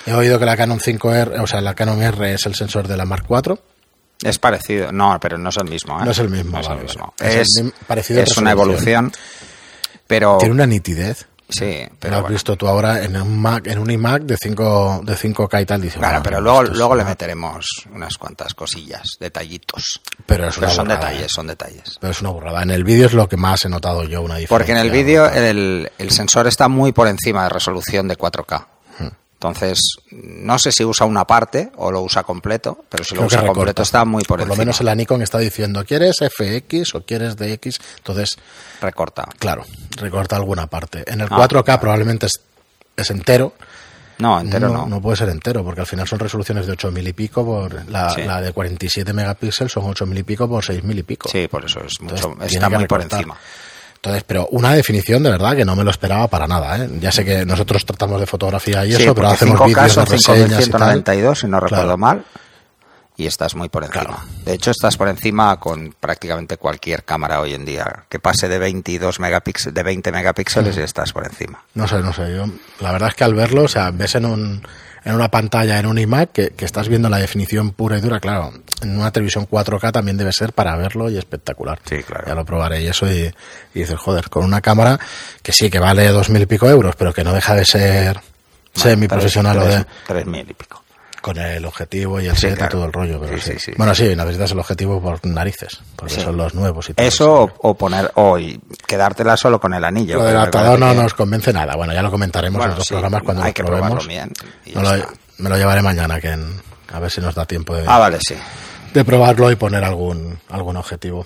He 0.06 0.14
oído 0.14 0.38
que 0.40 0.46
la 0.46 0.56
Canon 0.56 0.80
5R, 0.80 1.40
o 1.42 1.48
sea, 1.48 1.62
la 1.62 1.74
Canon 1.74 2.02
R 2.02 2.34
es 2.34 2.46
el 2.46 2.56
sensor 2.56 2.88
de 2.88 2.98
la 2.98 3.06
Mark 3.06 3.26
IV. 3.30 3.58
Es 4.24 4.40
parecido, 4.40 4.92
no, 4.92 5.18
pero 5.20 5.38
no 5.38 5.50
es 5.50 5.58
el 5.58 5.66
mismo. 5.66 6.00
¿eh? 6.00 6.06
No 6.06 6.12
es 6.12 6.20
el 6.20 6.30
mismo, 6.30 6.52
No 6.52 6.60
es 6.62 6.68
el 6.70 6.78
mismo. 6.78 7.14
Es 7.20 7.58
el 7.58 7.74
parecido 7.88 8.22
es 8.22 8.38
una 8.38 8.52
evolución, 8.52 9.12
pero 10.08 10.38
Tiene 10.38 10.54
una 10.54 10.66
nitidez. 10.66 11.28
sí, 11.50 11.60
Pero 11.60 11.96
pero 12.00 12.12
lo 12.12 12.16
has 12.18 12.22
bueno. 12.24 12.34
visto 12.34 12.56
tú 12.56 12.68
ahora 12.68 13.04
en 13.04 13.18
un 13.22 13.40
Mac, 13.42 13.68
en 13.68 13.78
un 13.80 13.92
iMac 13.92 14.24
de 14.24 14.38
5 14.38 15.02
de 15.04 15.16
5K 15.18 15.62
y 15.62 15.66
tal, 15.66 15.82
dices, 15.82 15.98
Claro, 16.00 16.14
"Bueno, 16.14 16.24
pero 16.24 16.42
luego, 16.42 16.64
luego 16.64 16.96
le 16.96 17.04
meteremos 17.04 17.66
unas 17.94 18.18
cuantas 18.18 18.54
cosillas, 18.54 19.18
detallitos. 19.20 20.02
Pero 20.26 20.48
es 20.48 20.56
Pero 20.56 20.68
una 20.68 20.76
son 20.76 20.86
burrada, 20.88 21.08
detalles, 21.10 21.26
¿eh? 21.26 21.34
son 21.36 21.48
detalles. 21.48 21.98
Pero 22.00 22.12
es 22.12 22.22
una 22.22 22.30
burrada. 22.30 22.64
En 22.64 22.72
el 22.72 22.84
vídeo 22.84 23.08
es 23.08 23.14
lo 23.14 23.28
que 23.28 23.38
más 23.38 23.66
he 23.66 23.70
notado 23.70 24.04
yo 24.06 24.22
una 24.22 24.36
diferencia. 24.38 24.50
Porque 24.58 24.72
en 24.72 24.78
el 24.78 24.92
vídeo 24.92 25.30
el, 25.30 25.92
el 25.98 26.12
sensor 26.12 26.48
está 26.48 26.68
muy 26.70 26.94
por 26.94 27.08
encima 27.08 27.44
de 27.44 27.50
resolución 27.50 28.08
de 28.08 28.18
4K. 28.18 28.68
Entonces, 29.36 29.80
no 30.12 30.58
sé 30.58 30.72
si 30.72 30.84
usa 30.84 31.06
una 31.06 31.26
parte 31.26 31.72
o 31.76 31.92
lo 31.92 32.02
usa 32.02 32.24
completo, 32.24 32.86
pero 32.90 33.04
si 33.04 33.14
lo 33.14 33.20
Creo 33.22 33.28
usa 33.28 33.42
recorta. 33.42 33.54
completo 33.60 33.82
está 33.84 34.06
muy 34.06 34.24
por, 34.24 34.40
Por 34.40 34.40
lo 34.40 34.46
encima. 34.54 34.62
menos 34.62 34.80
en 34.80 34.86
la 34.88 34.96
Nikon 34.96 35.22
está 35.22 35.38
diciendo, 35.40 35.84
¿quieres 35.86 36.18
FX 36.22 36.96
o 36.96 37.02
quieres 37.06 37.36
DX? 37.36 37.80
Entonces, 37.98 38.38
Recorta. 38.82 39.26
claro, 39.38 39.64
recorta 39.98 40.36
alguna 40.38 40.68
parte. 40.68 41.04
En 41.06 41.22
el 41.22 41.28
Ah, 41.30 41.36
4K 41.38 41.64
claro. 41.64 41.82
probablemente 41.82 42.26
es, 42.28 42.40
es 42.96 43.10
entero. 43.12 43.54
No, 44.18 44.40
entero 44.40 44.70
no, 44.70 44.86
no. 44.88 45.02
puede 45.02 45.18
ser 45.18 45.28
entero, 45.28 45.62
porque 45.66 45.82
al 45.82 45.88
final 45.88 46.08
son 46.08 46.18
resoluciones 46.20 46.66
de 46.66 46.72
8000 46.72 47.06
y 47.10 47.12
pico 47.14 47.44
por 47.46 47.90
la, 47.90 48.10
Sí. 48.12 48.24
la 48.24 48.40
de 48.40 48.54
47 48.54 49.12
megapíxeles 49.12 49.70
son 49.74 49.84
8000 49.84 50.18
y 50.18 50.24
pico 50.24 50.48
por 50.48 50.64
6000 50.64 50.98
y 51.00 51.04
pico. 51.04 51.28
Sí, 51.30 51.50
por 51.50 51.66
eso 51.66 51.82
es 51.82 52.00
mucho, 52.00 52.16
Entonces, 52.32 52.54
está 52.54 52.70
muy 52.70 52.86
por 52.88 53.00
recortar. 53.00 53.20
encima. 53.20 53.38
Entonces, 53.96 54.24
pero 54.28 54.48
una 54.52 54.74
definición 54.74 55.24
de 55.24 55.32
verdad 55.32 55.56
que 55.56 55.66
no 55.66 55.76
me 55.76 55.84
lo 55.84 55.90
esperaba 55.90 56.28
para 56.28 56.48
nada. 56.48 56.78
¿eh? 56.78 56.90
Ya 57.00 57.12
sé 57.12 57.26
que 57.26 57.46
nosotros 57.46 57.84
tratamos 57.86 58.20
de 58.20 58.28
fotografía 58.28 58.86
y 58.86 58.94
Sí, 58.94 59.04
eso, 59.04 59.16
pero 59.16 59.30
hacemos 59.30 59.60
5K 59.60 59.66
vídeos 59.66 59.96
de 59.96 60.06
reseñas 60.06 60.68
y 60.68 60.70
tal. 60.72 60.82
5192, 61.04 61.40
si 61.40 61.48
no 61.48 61.60
recuerdo 61.60 61.84
Claro. 61.86 61.98
mal, 61.98 62.24
y 63.18 63.28
estás 63.28 63.56
muy 63.56 63.70
por 63.70 63.84
encima. 63.84 64.04
Claro. 64.04 64.24
De 64.46 64.54
hecho, 64.54 64.72
estás 64.72 64.98
por 64.98 65.08
encima 65.08 65.60
con 65.60 65.96
prácticamente 66.00 66.58
cualquier 66.58 67.04
cámara 67.04 67.40
hoy 67.40 67.54
en 67.54 67.66
día. 67.66 68.06
Que 68.10 68.20
pase 68.20 68.48
de 68.48 68.58
22 68.58 69.20
megapíxeles, 69.20 69.74
de 69.74 69.84
20 69.84 70.12
megapíxeles 70.12 70.78
y 70.78 70.82
estás 70.82 71.14
por 71.14 71.26
encima. 71.26 71.64
No 71.74 71.88
sé, 71.88 72.00
no 72.00 72.14
sé. 72.14 72.36
Yo, 72.36 72.46
la 72.80 72.92
verdad 72.92 73.10
es 73.10 73.16
que 73.16 73.24
al 73.24 73.34
verlo, 73.34 73.64
o 73.64 73.68
sea, 73.68 73.92
ves 73.92 74.16
en 74.16 74.26
un 74.26 74.62
en 75.06 75.14
una 75.14 75.30
pantalla, 75.30 75.78
en 75.78 75.86
un 75.86 76.00
iMac, 76.00 76.32
que, 76.32 76.50
que 76.50 76.66
estás 76.66 76.90
viendo 76.90 77.10
la 77.10 77.20
definición 77.20 77.72
pura 77.72 78.00
y 78.00 78.02
dura. 78.02 78.20
Claro, 78.20 78.52
en 78.82 79.00
una 79.00 79.12
televisión 79.12 79.48
4K 79.48 79.92
también 79.92 80.18
debe 80.18 80.32
ser 80.32 80.52
para 80.52 80.76
verlo 80.76 81.12
y 81.12 81.18
espectacular. 81.18 81.80
Sí, 81.88 82.02
claro. 82.02 82.24
Ya 82.26 82.34
lo 82.34 82.44
probaré 82.44 82.82
y 82.82 82.88
eso 82.88 83.06
y, 83.08 83.32
y 83.76 83.80
dices, 83.80 84.00
joder, 84.00 84.30
con 84.32 84.44
una 84.44 84.62
cámara 84.62 85.00
que 85.44 85.52
sí, 85.52 85.70
que 85.70 85.78
vale 85.78 86.08
dos 86.10 86.32
mil 86.32 86.42
y 86.42 86.48
pico 86.48 86.68
euros, 86.68 86.96
pero 86.96 87.14
que 87.14 87.24
no 87.24 87.34
deja 87.34 87.54
de 87.54 87.66
ser 87.66 88.20
semi-profesional 88.74 89.60
o 89.60 89.66
de, 89.66 89.86
Tres 90.08 90.26
mil 90.26 90.50
y 90.50 90.54
pico. 90.56 90.85
Con 91.26 91.38
el 91.40 91.66
objetivo 91.66 92.22
y 92.22 92.28
el 92.28 92.36
Sí, 92.36 92.42
set 92.50 92.62
y 92.64 92.70
todo 92.70 92.86
el 92.86 92.94
rollo. 92.94 93.20
Pero 93.20 93.42
Sí, 93.42 93.54
sí. 93.58 93.72
Bueno, 93.78 93.96
sí, 93.96 94.16
necesitas 94.16 94.52
el 94.52 94.60
objetivo 94.60 95.02
por 95.02 95.26
narices, 95.26 95.80
porque 95.96 96.14
son 96.22 96.38
los 96.38 96.54
nuevos 96.54 96.88
y 96.88 96.94
todo 96.94 97.08
Eso 97.08 97.42
o, 97.46 97.54
o 97.70 97.74
poner, 97.74 98.12
o 98.14 98.38
y 98.38 98.60
quedártela 98.86 99.36
solo 99.36 99.60
con 99.60 99.74
el 99.74 99.84
anillo. 99.84 100.18
Lo 100.20 100.24
del 100.26 100.36
no 100.80 100.92
que- 100.92 100.96
nos 101.02 101.14
convence 101.16 101.52
nada. 101.52 101.76
Bueno, 101.76 101.94
ya 101.94 102.04
lo 102.04 102.12
comentaremos 102.12 102.60
Bueno, 102.60 102.66
en 102.66 102.74
otros 102.74 102.88
sí, 102.88 102.94
programas 102.94 103.24
cuando 103.24 103.42
hay 103.42 103.50
lo 103.50 103.54
que 103.56 103.64
probemos. 103.64 104.08
bien 104.08 104.32
No 104.76 104.84
lo- 104.84 105.04
me 105.40 105.50
lo 105.50 105.58
llevaré 105.58 105.82
mañana, 105.82 106.22
que 106.22 106.30
en- 106.30 106.62
a 106.94 107.00
ver 107.00 107.10
si 107.10 107.22
nos 107.22 107.34
da 107.34 107.46
tiempo 107.46 107.76
de, 107.76 107.86
Ah, 107.88 107.98
vale, 107.98 108.20
sí. 108.22 108.36
de 108.94 109.04
probarlo 109.04 109.50
y 109.50 109.56
poner 109.56 109.84
algún, 109.84 110.38
algún 110.50 110.78
objetivo. 110.78 111.26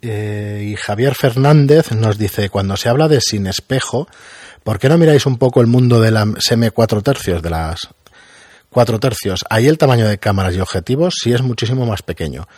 Eh, 0.00 0.68
y 0.72 0.76
Javier 0.76 1.14
Fernández 1.14 1.92
nos 1.92 2.18
dice, 2.18 2.48
cuando 2.48 2.76
se 2.76 2.88
habla 2.88 3.08
de 3.08 3.20
sin 3.20 3.46
espejo, 3.46 4.08
¿por 4.64 4.78
qué 4.78 4.88
no 4.88 4.98
miráis 4.98 5.26
un 5.26 5.36
poco 5.38 5.60
el 5.60 5.66
mundo 5.68 6.00
de 6.00 6.10
la 6.10 6.22
sm 6.38 6.70
4 6.70 7.02
tercios, 7.02 7.42
de 7.42 7.50
las 7.50 7.88
4 8.72 8.98
tercios? 8.98 9.44
Ahí 9.50 9.68
el 9.68 9.78
tamaño 9.78 10.08
de 10.08 10.18
cámaras 10.18 10.54
y 10.54 10.60
objetivos 10.60 11.14
sí 11.22 11.32
es 11.32 11.42
muchísimo 11.42 11.86
más 11.86 12.02
pequeño. 12.02 12.48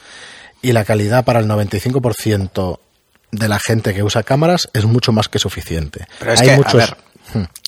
Y 0.62 0.72
la 0.72 0.84
calidad 0.84 1.24
para 1.24 1.40
el 1.40 1.48
95% 1.48 2.78
de 3.32 3.48
la 3.48 3.58
gente 3.58 3.92
que 3.92 4.02
usa 4.02 4.22
cámaras 4.22 4.68
es 4.72 4.84
mucho 4.84 5.12
más 5.12 5.28
que 5.28 5.38
suficiente. 5.38 6.06
Pero 6.18 6.32
es 6.32 6.40
Hay 6.40 6.48
que, 6.48 6.56
muchos... 6.56 6.74
a 6.74 6.76
ver, 6.76 6.96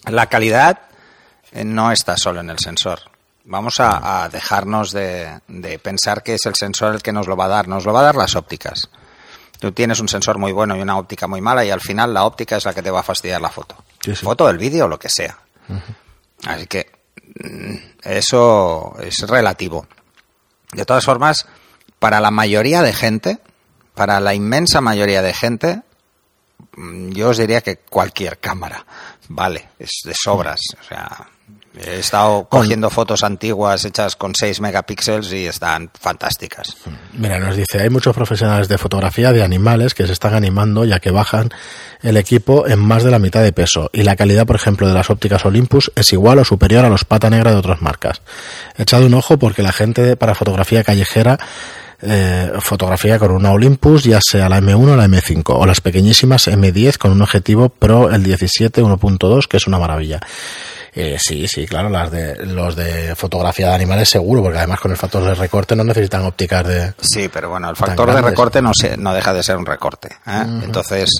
la 0.07 0.26
calidad 0.26 0.79
eh, 1.53 1.65
no 1.65 1.93
está 1.93 2.17
solo 2.17 2.41
en 2.41 2.50
el 2.50 2.59
sensor. 2.59 3.00
Vamos 3.45 3.79
a, 3.81 4.25
a 4.25 4.29
dejarnos 4.29 4.93
de, 4.93 5.41
de 5.49 5.79
pensar 5.79 6.23
que 6.23 6.35
es 6.35 6.47
el 6.47 6.55
sensor 6.55 6.95
el 6.95 7.03
que 7.03 7.12
nos 7.12 7.26
lo 7.26 7.37
va 7.37 7.45
a 7.45 7.49
dar. 7.49 7.69
Nos 7.69 7.85
lo 7.85 7.93
va 7.93 8.00
a 8.00 8.05
dar 8.05 8.17
las 8.17 8.35
ópticas. 8.35 8.88
Tú 9.59 9.73
tienes 9.73 10.00
un 10.00 10.09
sensor 10.09 10.38
muy 10.38 10.53
bueno 10.53 10.76
y 10.76 10.81
una 10.81 10.99
óptica 10.99 11.26
muy 11.26 11.41
mala 11.41 11.65
y 11.65 11.71
al 11.71 11.81
final 11.81 12.12
la 12.12 12.25
óptica 12.25 12.57
es 12.57 12.65
la 12.65 12.75
que 12.75 12.83
te 12.83 12.91
va 12.91 13.00
a 13.00 13.05
fastidiar 13.05 13.41
la 13.41 13.49
foto. 13.50 13.76
Sí, 14.05 14.15
sí. 14.15 14.25
Foto, 14.25 14.49
el 14.50 14.59
vídeo, 14.59 14.88
lo 14.88 14.99
que 14.99 15.09
sea. 15.09 15.38
Así 16.47 16.67
que 16.67 16.91
eso 18.02 18.96
es 19.00 19.20
relativo. 19.28 19.87
De 20.73 20.85
todas 20.85 21.04
formas, 21.04 21.46
para 21.99 22.20
la 22.20 22.30
mayoría 22.30 22.82
de 22.82 22.92
gente, 22.92 23.38
para 23.94 24.20
la 24.20 24.35
inmensa 24.35 24.80
mayoría 24.80 25.23
de 25.23 25.32
gente, 25.32 25.82
mm, 26.76 27.11
yo 27.11 27.30
os 27.30 27.38
diría 27.38 27.61
que 27.61 27.76
cualquier 27.76 28.38
cámara, 28.38 28.85
vale, 29.28 29.70
es 29.78 30.00
de 30.04 30.14
sobras. 30.14 30.61
O 30.80 30.85
sea, 30.85 31.28
he 31.79 31.99
estado 31.99 32.47
cogiendo 32.49 32.88
fotos 32.91 33.23
antiguas 33.23 33.85
hechas 33.85 34.17
con 34.17 34.35
6 34.35 34.61
megapíxeles 34.61 35.33
y 35.33 35.47
están 35.47 35.91
fantásticas. 35.99 36.76
Mira, 37.12 37.38
nos 37.38 37.57
dice, 37.57 37.81
hay 37.81 37.91
muchos 37.91 38.15
profesionales 38.15 38.69
de 38.69 38.79
fotografía 38.79 39.33
de 39.33 39.43
animales 39.43 39.95
que 39.95 40.07
se 40.07 40.12
están 40.12 40.35
animando 40.35 40.85
ya 40.85 41.00
que 41.00 41.11
bajan 41.11 41.50
el 42.03 42.17
equipo 42.17 42.67
en 42.67 42.79
más 42.79 43.05
de 43.05 43.11
la 43.11 43.19
mitad 43.19 43.43
de 43.43 43.53
peso 43.53 43.91
y 43.93 44.03
la 44.03 44.17
calidad, 44.17 44.47
por 44.47 44.57
ejemplo, 44.57 44.88
de 44.88 44.95
las 44.95 45.11
ópticas 45.11 45.45
Olympus 45.45 45.93
es 45.95 46.12
igual 46.12 46.38
o 46.38 46.45
superior 46.45 46.85
a 46.85 46.88
los 46.88 47.05
pata 47.05 47.31
negra 47.31 47.50
de 47.50 47.59
otras 47.59 47.83
marcas. 47.83 48.23
Echad 48.76 49.03
un 49.03 49.15
ojo 49.15 49.38
porque 49.38 49.62
la 49.62 49.73
gente 49.73 50.17
para 50.17 50.35
fotografía 50.35 50.85
callejera 50.85 51.38
eh, 52.03 52.53
fotografía 52.61 53.19
con 53.19 53.31
una 53.31 53.53
Olympus, 53.53 54.05
ya 54.05 54.21
sea 54.23 54.50
la 54.50 54.61
M1 54.61 54.93
o 54.93 54.97
la 54.97 55.07
M5, 55.07 55.43
o 55.47 55.65
las 55.65 55.81
pequeñísimas 55.81 56.47
M10 56.47 56.99
con 56.99 57.12
un 57.12 57.23
objetivo 57.23 57.71
Pro 57.71 58.11
el 58.11 58.23
17 58.23 58.83
1.2, 58.83 59.47
que 59.49 59.57
es 59.57 59.67
una 59.67 59.79
maravilla. 59.79 60.21
Eh, 60.99 61.19
sí, 61.21 61.47
sí, 61.47 61.67
claro, 61.67 61.91
las 61.91 62.11
de, 62.11 62.47
los 62.47 62.75
de 62.75 63.15
fotografía 63.15 63.69
de 63.69 63.75
animales 63.75 64.09
seguro, 64.09 64.43
porque 64.43 64.57
además 64.57 64.81
con 64.81 64.93
el 64.93 64.97
factor 64.97 65.23
de 65.25 65.35
recorte 65.35 65.76
no 65.76 65.85
necesitan 65.85 66.25
ópticas 66.25 66.67
de... 66.67 66.95
Sí, 66.99 67.29
pero 67.29 67.50
bueno, 67.50 67.69
el 67.69 67.76
factor 67.76 68.15
de 68.15 68.23
recorte 68.23 68.62
no, 68.62 68.73
se, 68.73 68.97
no 68.97 69.12
deja 69.12 69.35
de 69.35 69.43
ser 69.43 69.59
un 69.59 69.67
recorte. 69.67 70.09
¿eh? 70.26 70.45
Entonces, 70.65 71.11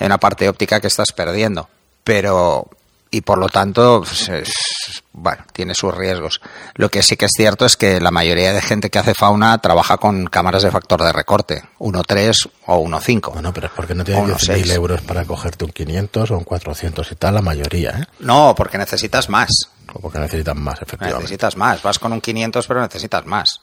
hay 0.00 0.06
una 0.06 0.18
parte 0.18 0.48
óptica 0.48 0.80
que 0.80 0.88
estás 0.88 1.12
perdiendo. 1.12 1.68
Pero 2.02 2.68
y 3.10 3.20
por 3.22 3.38
lo 3.38 3.48
tanto, 3.48 4.02
pues, 4.06 4.28
es- 4.28 5.02
bueno, 5.12 5.44
tiene 5.52 5.74
sus 5.74 5.94
riesgos. 5.94 6.40
Lo 6.74 6.88
que 6.88 7.02
sí 7.02 7.16
que 7.16 7.26
es 7.26 7.32
cierto 7.36 7.66
es 7.66 7.76
que 7.76 8.00
la 8.00 8.10
mayoría 8.10 8.52
de 8.52 8.62
gente 8.62 8.88
que 8.90 8.98
hace 8.98 9.14
fauna 9.14 9.58
trabaja 9.58 9.96
con 9.98 10.26
cámaras 10.26 10.62
de 10.62 10.70
factor 10.70 11.02
de 11.02 11.12
recorte, 11.12 11.62
1.3 11.78 12.48
o 12.66 12.76
1.5. 12.78 13.32
Bueno, 13.32 13.52
pero 13.52 13.66
es 13.66 13.72
porque 13.74 13.94
no 13.94 14.04
unos 14.04 14.42
10.000 14.42 14.64
seis. 14.64 14.70
euros 14.70 15.00
para 15.02 15.24
cogerte 15.24 15.64
un 15.64 15.72
500 15.72 16.30
o 16.30 16.38
un 16.38 16.44
400 16.44 17.10
y 17.12 17.14
tal, 17.16 17.34
la 17.34 17.42
mayoría, 17.42 17.90
¿eh? 17.90 18.04
No, 18.20 18.54
porque 18.56 18.78
necesitas 18.78 19.28
más. 19.28 19.50
O 19.92 19.98
porque 20.00 20.18
necesitan 20.20 20.60
más, 20.62 20.80
efectivamente. 20.80 21.22
Necesitas 21.22 21.56
más. 21.56 21.82
Vas 21.82 21.98
con 21.98 22.12
un 22.12 22.20
500, 22.20 22.66
pero 22.66 22.80
necesitas 22.80 23.26
más. 23.26 23.60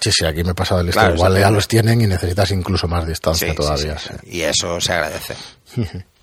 Sí, 0.00 0.10
sí, 0.12 0.24
aquí 0.26 0.44
me 0.44 0.50
he 0.50 0.54
pasado 0.54 0.78
de 0.78 0.84
listo. 0.86 1.00
Claro, 1.00 1.14
Igual 1.14 1.32
ya 1.32 1.38
tiene. 1.38 1.52
los 1.54 1.68
tienen 1.68 2.00
y 2.02 2.06
necesitas 2.06 2.50
incluso 2.50 2.86
más 2.88 3.06
distancia 3.06 3.48
Sí, 3.50 3.54
todavía. 3.54 3.98
sí. 3.98 4.10
Y 4.24 4.40
eso 4.42 4.80
se 4.80 4.92
agradece. 4.92 5.34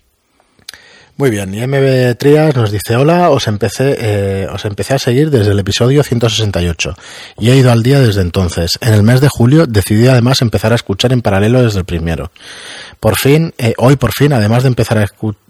Muy 1.18 1.30
bien, 1.30 1.54
y 1.54 1.66
MB 1.66 2.18
Trias 2.18 2.54
nos 2.58 2.72
dice, 2.72 2.98
hola, 2.98 3.30
os 3.30 3.48
empecé, 3.48 3.96
eh, 3.98 4.48
os 4.52 4.66
empecé 4.66 4.96
a 4.96 5.00
seguir 5.00 5.30
desde 5.30 5.52
el 5.52 5.60
episodio 5.60 6.04
168 6.04 6.94
y 7.40 7.52
he 7.52 7.56
ido 7.56 7.72
al 7.72 7.84
día 7.84 8.02
desde 8.02 8.20
entonces. 8.20 8.78
En 8.82 8.94
el 8.94 9.02
mes 9.02 9.22
de 9.22 9.30
julio 9.30 9.66
decidí 9.66 10.10
además 10.10 10.42
empezar 10.42 10.74
a 10.74 10.76
escuchar 10.76 11.14
en 11.14 11.22
paralelo 11.22 11.64
desde 11.64 11.80
el 11.80 11.86
primero. 11.86 12.32
Por 13.00 13.16
fin, 13.16 13.54
eh, 13.58 13.74
hoy 13.78 13.96
por 13.96 14.12
fin, 14.12 14.34
además 14.34 14.64
de 14.64 14.70
empezar 14.70 14.98
a 14.98 15.04
escuchar... 15.04 15.42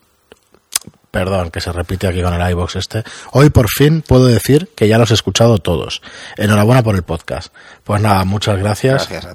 Perdón, 1.09 1.49
que 1.49 1.61
se 1.61 1.71
repite 1.71 2.07
aquí 2.07 2.21
con 2.21 2.33
el 2.33 2.51
iBox 2.51 2.75
este. 2.75 3.03
Hoy 3.31 3.49
por 3.49 3.69
fin 3.69 4.03
puedo 4.05 4.25
decir 4.25 4.69
que 4.75 4.89
ya 4.89 4.97
los 4.97 5.11
he 5.11 5.13
escuchado 5.13 5.59
todos. 5.59 6.01
Enhorabuena 6.35 6.83
por 6.83 6.93
el 6.93 7.03
podcast. 7.03 7.53
Pues 7.85 8.01
nada, 8.01 8.25
muchas 8.25 8.59
gracias. 8.59 9.07
Gracias. 9.09 9.33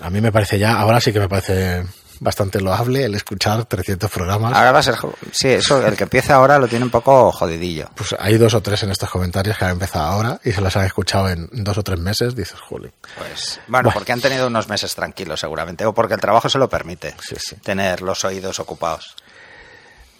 A 0.00 0.08
mí 0.08 0.20
me 0.22 0.32
parece 0.32 0.58
ya, 0.58 0.80
ahora 0.80 1.00
sí 1.00 1.12
que 1.12 1.20
me 1.20 1.28
parece 1.28 1.84
bastante 2.20 2.60
loable 2.60 3.04
el 3.04 3.14
escuchar 3.14 3.64
300 3.64 4.10
programas. 4.10 4.54
Ahora 4.54 4.72
va 4.72 4.78
a 4.78 4.82
ser. 4.82 4.96
Sí, 5.32 5.48
eso, 5.48 5.84
el 5.86 5.96
que 5.96 6.04
empieza 6.04 6.34
ahora 6.34 6.58
lo 6.58 6.68
tiene 6.68 6.84
un 6.84 6.90
poco 6.90 7.32
jodidillo. 7.32 7.90
Pues 7.94 8.14
hay 8.18 8.36
dos 8.38 8.54
o 8.54 8.62
tres 8.62 8.82
en 8.82 8.90
estos 8.90 9.10
comentarios 9.10 9.56
que 9.56 9.64
han 9.64 9.72
empezado 9.72 10.06
ahora 10.06 10.40
y 10.44 10.52
se 10.52 10.60
los 10.60 10.76
han 10.76 10.84
escuchado 10.84 11.28
en 11.28 11.48
dos 11.52 11.78
o 11.78 11.82
tres 11.82 11.98
meses. 11.98 12.34
Dices, 12.34 12.58
Juli. 12.60 12.90
Pues, 13.18 13.60
bueno, 13.68 13.90
porque 13.92 14.12
han 14.12 14.20
tenido 14.20 14.46
unos 14.46 14.68
meses 14.68 14.94
tranquilos 14.94 15.40
seguramente, 15.40 15.84
o 15.84 15.92
porque 15.92 16.14
el 16.14 16.20
trabajo 16.20 16.48
se 16.48 16.58
lo 16.58 16.68
permite. 16.68 17.14
Sí, 17.20 17.36
sí. 17.38 17.56
Tener 17.56 18.02
los 18.02 18.24
oídos 18.24 18.58
ocupados. 18.60 19.16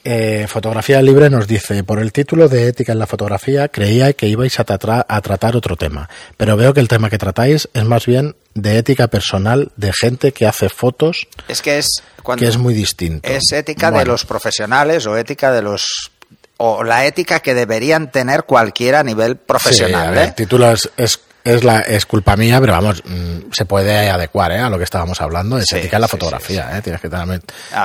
Eh, 0.08 0.46
fotografía 0.46 1.02
libre 1.02 1.28
nos 1.28 1.48
dice, 1.48 1.82
por 1.82 1.98
el 1.98 2.12
título 2.12 2.48
de 2.48 2.68
ética 2.68 2.92
en 2.92 3.00
la 3.00 3.08
fotografía 3.08 3.66
creía 3.66 4.12
que 4.12 4.28
ibais 4.28 4.60
a, 4.60 4.64
tratar 4.64 5.56
otro 5.56 5.74
tema, 5.74 6.08
pero 6.36 6.56
veo 6.56 6.72
que 6.72 6.78
el 6.78 6.86
tema 6.86 7.10
que 7.10 7.18
tratáis 7.18 7.68
es 7.74 7.84
más 7.84 8.06
bien 8.06 8.36
de 8.54 8.78
ética 8.78 9.08
personal 9.08 9.72
de 9.74 9.92
gente 9.92 10.30
que 10.30 10.46
hace 10.46 10.68
fotos, 10.68 11.26
Es 11.48 11.60
que 11.60 11.78
es 11.78 12.04
cuando 12.22 12.44
que 12.44 12.48
es 12.48 12.56
muy 12.56 12.72
distinto. 12.72 13.28
es 13.28 13.50
ética 13.50 13.90
de 13.90 14.04
los 14.04 14.24
profesionales 14.24 15.04
o 15.08 15.16
ética 15.16 15.50
de 15.50 15.62
los 15.62 16.12
o 16.58 16.84
la 16.84 17.04
ética 17.04 17.40
que 17.40 17.54
deberían 17.54 18.12
tener 18.12 18.44
cualquiera 18.44 19.00
a 19.00 19.02
nivel 19.02 19.32
sí, 19.32 19.40
profesional, 19.44 20.06
a 20.06 20.10
ver, 20.12 20.18
¿eh? 20.18 20.24
El 20.26 20.34
título 20.36 20.70
es, 20.70 20.88
es, 20.96 21.18
es 21.46 21.64
la, 21.64 21.80
es 21.80 22.06
culpa 22.06 22.36
mía, 22.36 22.60
pero 22.60 22.72
vamos, 22.72 23.02
mm, 23.04 23.52
se 23.52 23.64
puede 23.64 24.10
adecuar 24.10 24.52
¿eh? 24.52 24.58
a 24.58 24.68
lo 24.68 24.78
que 24.78 24.84
estábamos 24.84 25.20
hablando. 25.20 25.58
Es 25.58 25.66
Sí, 25.66 25.76
ética 25.76 25.96
en 25.96 26.00
la 26.02 26.08
fotografía, 26.08 26.68
sí. 26.70 26.78
¿eh? 26.78 26.82
tienes 26.82 27.00
que 27.00 27.08
ver, 27.08 27.40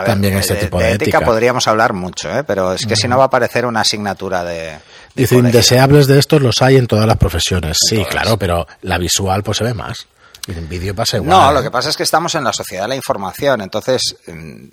también 0.06 0.38
ese 0.38 0.56
de, 0.56 0.60
tipo 0.62 0.80
de 0.80 0.86
de, 0.86 0.92
ética 0.94 1.22
podríamos 1.22 1.68
hablar 1.68 1.94
mucho, 1.94 2.30
¿eh? 2.36 2.44
Pero 2.44 2.74
es 2.74 2.86
que 2.86 2.96
si 2.96 3.08
no 3.08 3.18
va 3.18 3.26
a 3.26 3.30
parecer 3.30 3.66
una 3.66 3.82
asignatura 3.82 4.44
de, 4.44 4.78
Dice, 5.16 5.36
indeseables 5.36 6.08
de 6.08 6.20
estos 6.20 6.42
los 6.42 6.62
hay 6.62 6.78
en 6.78 6.88
todas 6.88 7.06
las 7.06 7.18
profesiones. 7.18 7.78
sí, 7.88 7.98
todas. 7.98 8.10
claro, 8.10 8.38
pero 8.38 8.68
la 8.82 8.98
visual 8.98 9.44
pues 9.44 9.60
se 9.60 9.64
ve 9.64 9.74
más. 9.74 10.08
En 10.48 10.68
vídeo 10.68 10.96
pasa 10.96 11.18
igual. 11.18 11.30
No, 11.30 11.52
¿eh? 11.52 11.54
lo 11.54 11.62
que 11.62 11.70
pasa 11.70 11.90
es 11.90 11.98
que 11.98 12.04
estamos 12.04 12.34
en 12.34 12.44
la 12.44 12.52
sociedad 12.52 12.84
de 12.84 12.90
la 12.90 12.96
información, 12.96 13.62
entonces 13.62 14.16
mm, 14.26 14.64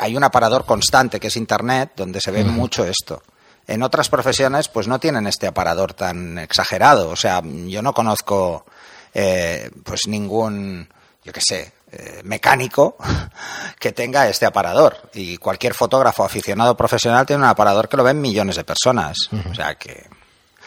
hay 0.00 0.16
un 0.16 0.24
aparador 0.24 0.64
constante 0.64 1.20
que 1.20 1.28
es 1.28 1.36
Internet 1.36 1.92
donde 1.96 2.20
se 2.20 2.32
ve 2.32 2.44
mucho 2.44 2.84
esto. 2.84 3.22
En 3.66 3.82
otras 3.82 4.08
profesiones, 4.08 4.68
pues 4.68 4.86
no 4.88 4.98
tienen 5.00 5.26
este 5.26 5.46
aparador 5.46 5.94
tan 5.94 6.38
exagerado. 6.38 7.08
O 7.10 7.16
sea, 7.16 7.42
yo 7.44 7.80
no 7.82 7.94
conozco, 7.94 8.66
eh, 9.14 9.70
pues 9.84 10.06
ningún, 10.06 10.88
yo 11.24 11.32
qué 11.32 11.40
sé, 11.40 11.72
eh, 11.92 12.20
mecánico 12.24 12.96
que 13.80 13.92
tenga 13.92 14.28
este 14.28 14.44
aparador. 14.46 15.08
Y 15.14 15.38
cualquier 15.38 15.72
fotógrafo 15.74 16.24
aficionado 16.24 16.76
profesional 16.76 17.24
tiene 17.24 17.42
un 17.42 17.48
aparador 17.48 17.88
que 17.88 17.96
lo 17.96 18.04
ven 18.04 18.20
millones 18.20 18.56
de 18.56 18.64
personas. 18.64 19.16
O 19.50 19.54
sea 19.54 19.76
que 19.76 20.06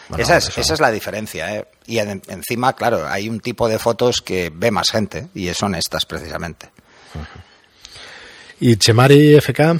Bueno, 0.08 0.24
esa, 0.24 0.38
es, 0.38 0.48
eso- 0.48 0.60
esa 0.60 0.74
es 0.74 0.80
la 0.80 0.90
diferencia. 0.90 1.54
¿eh? 1.54 1.68
Y 1.86 1.98
en- 1.98 2.22
encima, 2.28 2.72
claro, 2.74 3.06
hay 3.06 3.28
un 3.28 3.38
tipo 3.40 3.68
de 3.68 3.78
fotos 3.78 4.22
que 4.22 4.50
ve 4.52 4.70
más 4.72 4.90
gente 4.90 5.28
y 5.34 5.52
son 5.54 5.74
estas 5.76 6.04
precisamente. 6.04 6.70
Y 8.60 8.76
Chemari 8.76 9.36
FK 9.40 9.78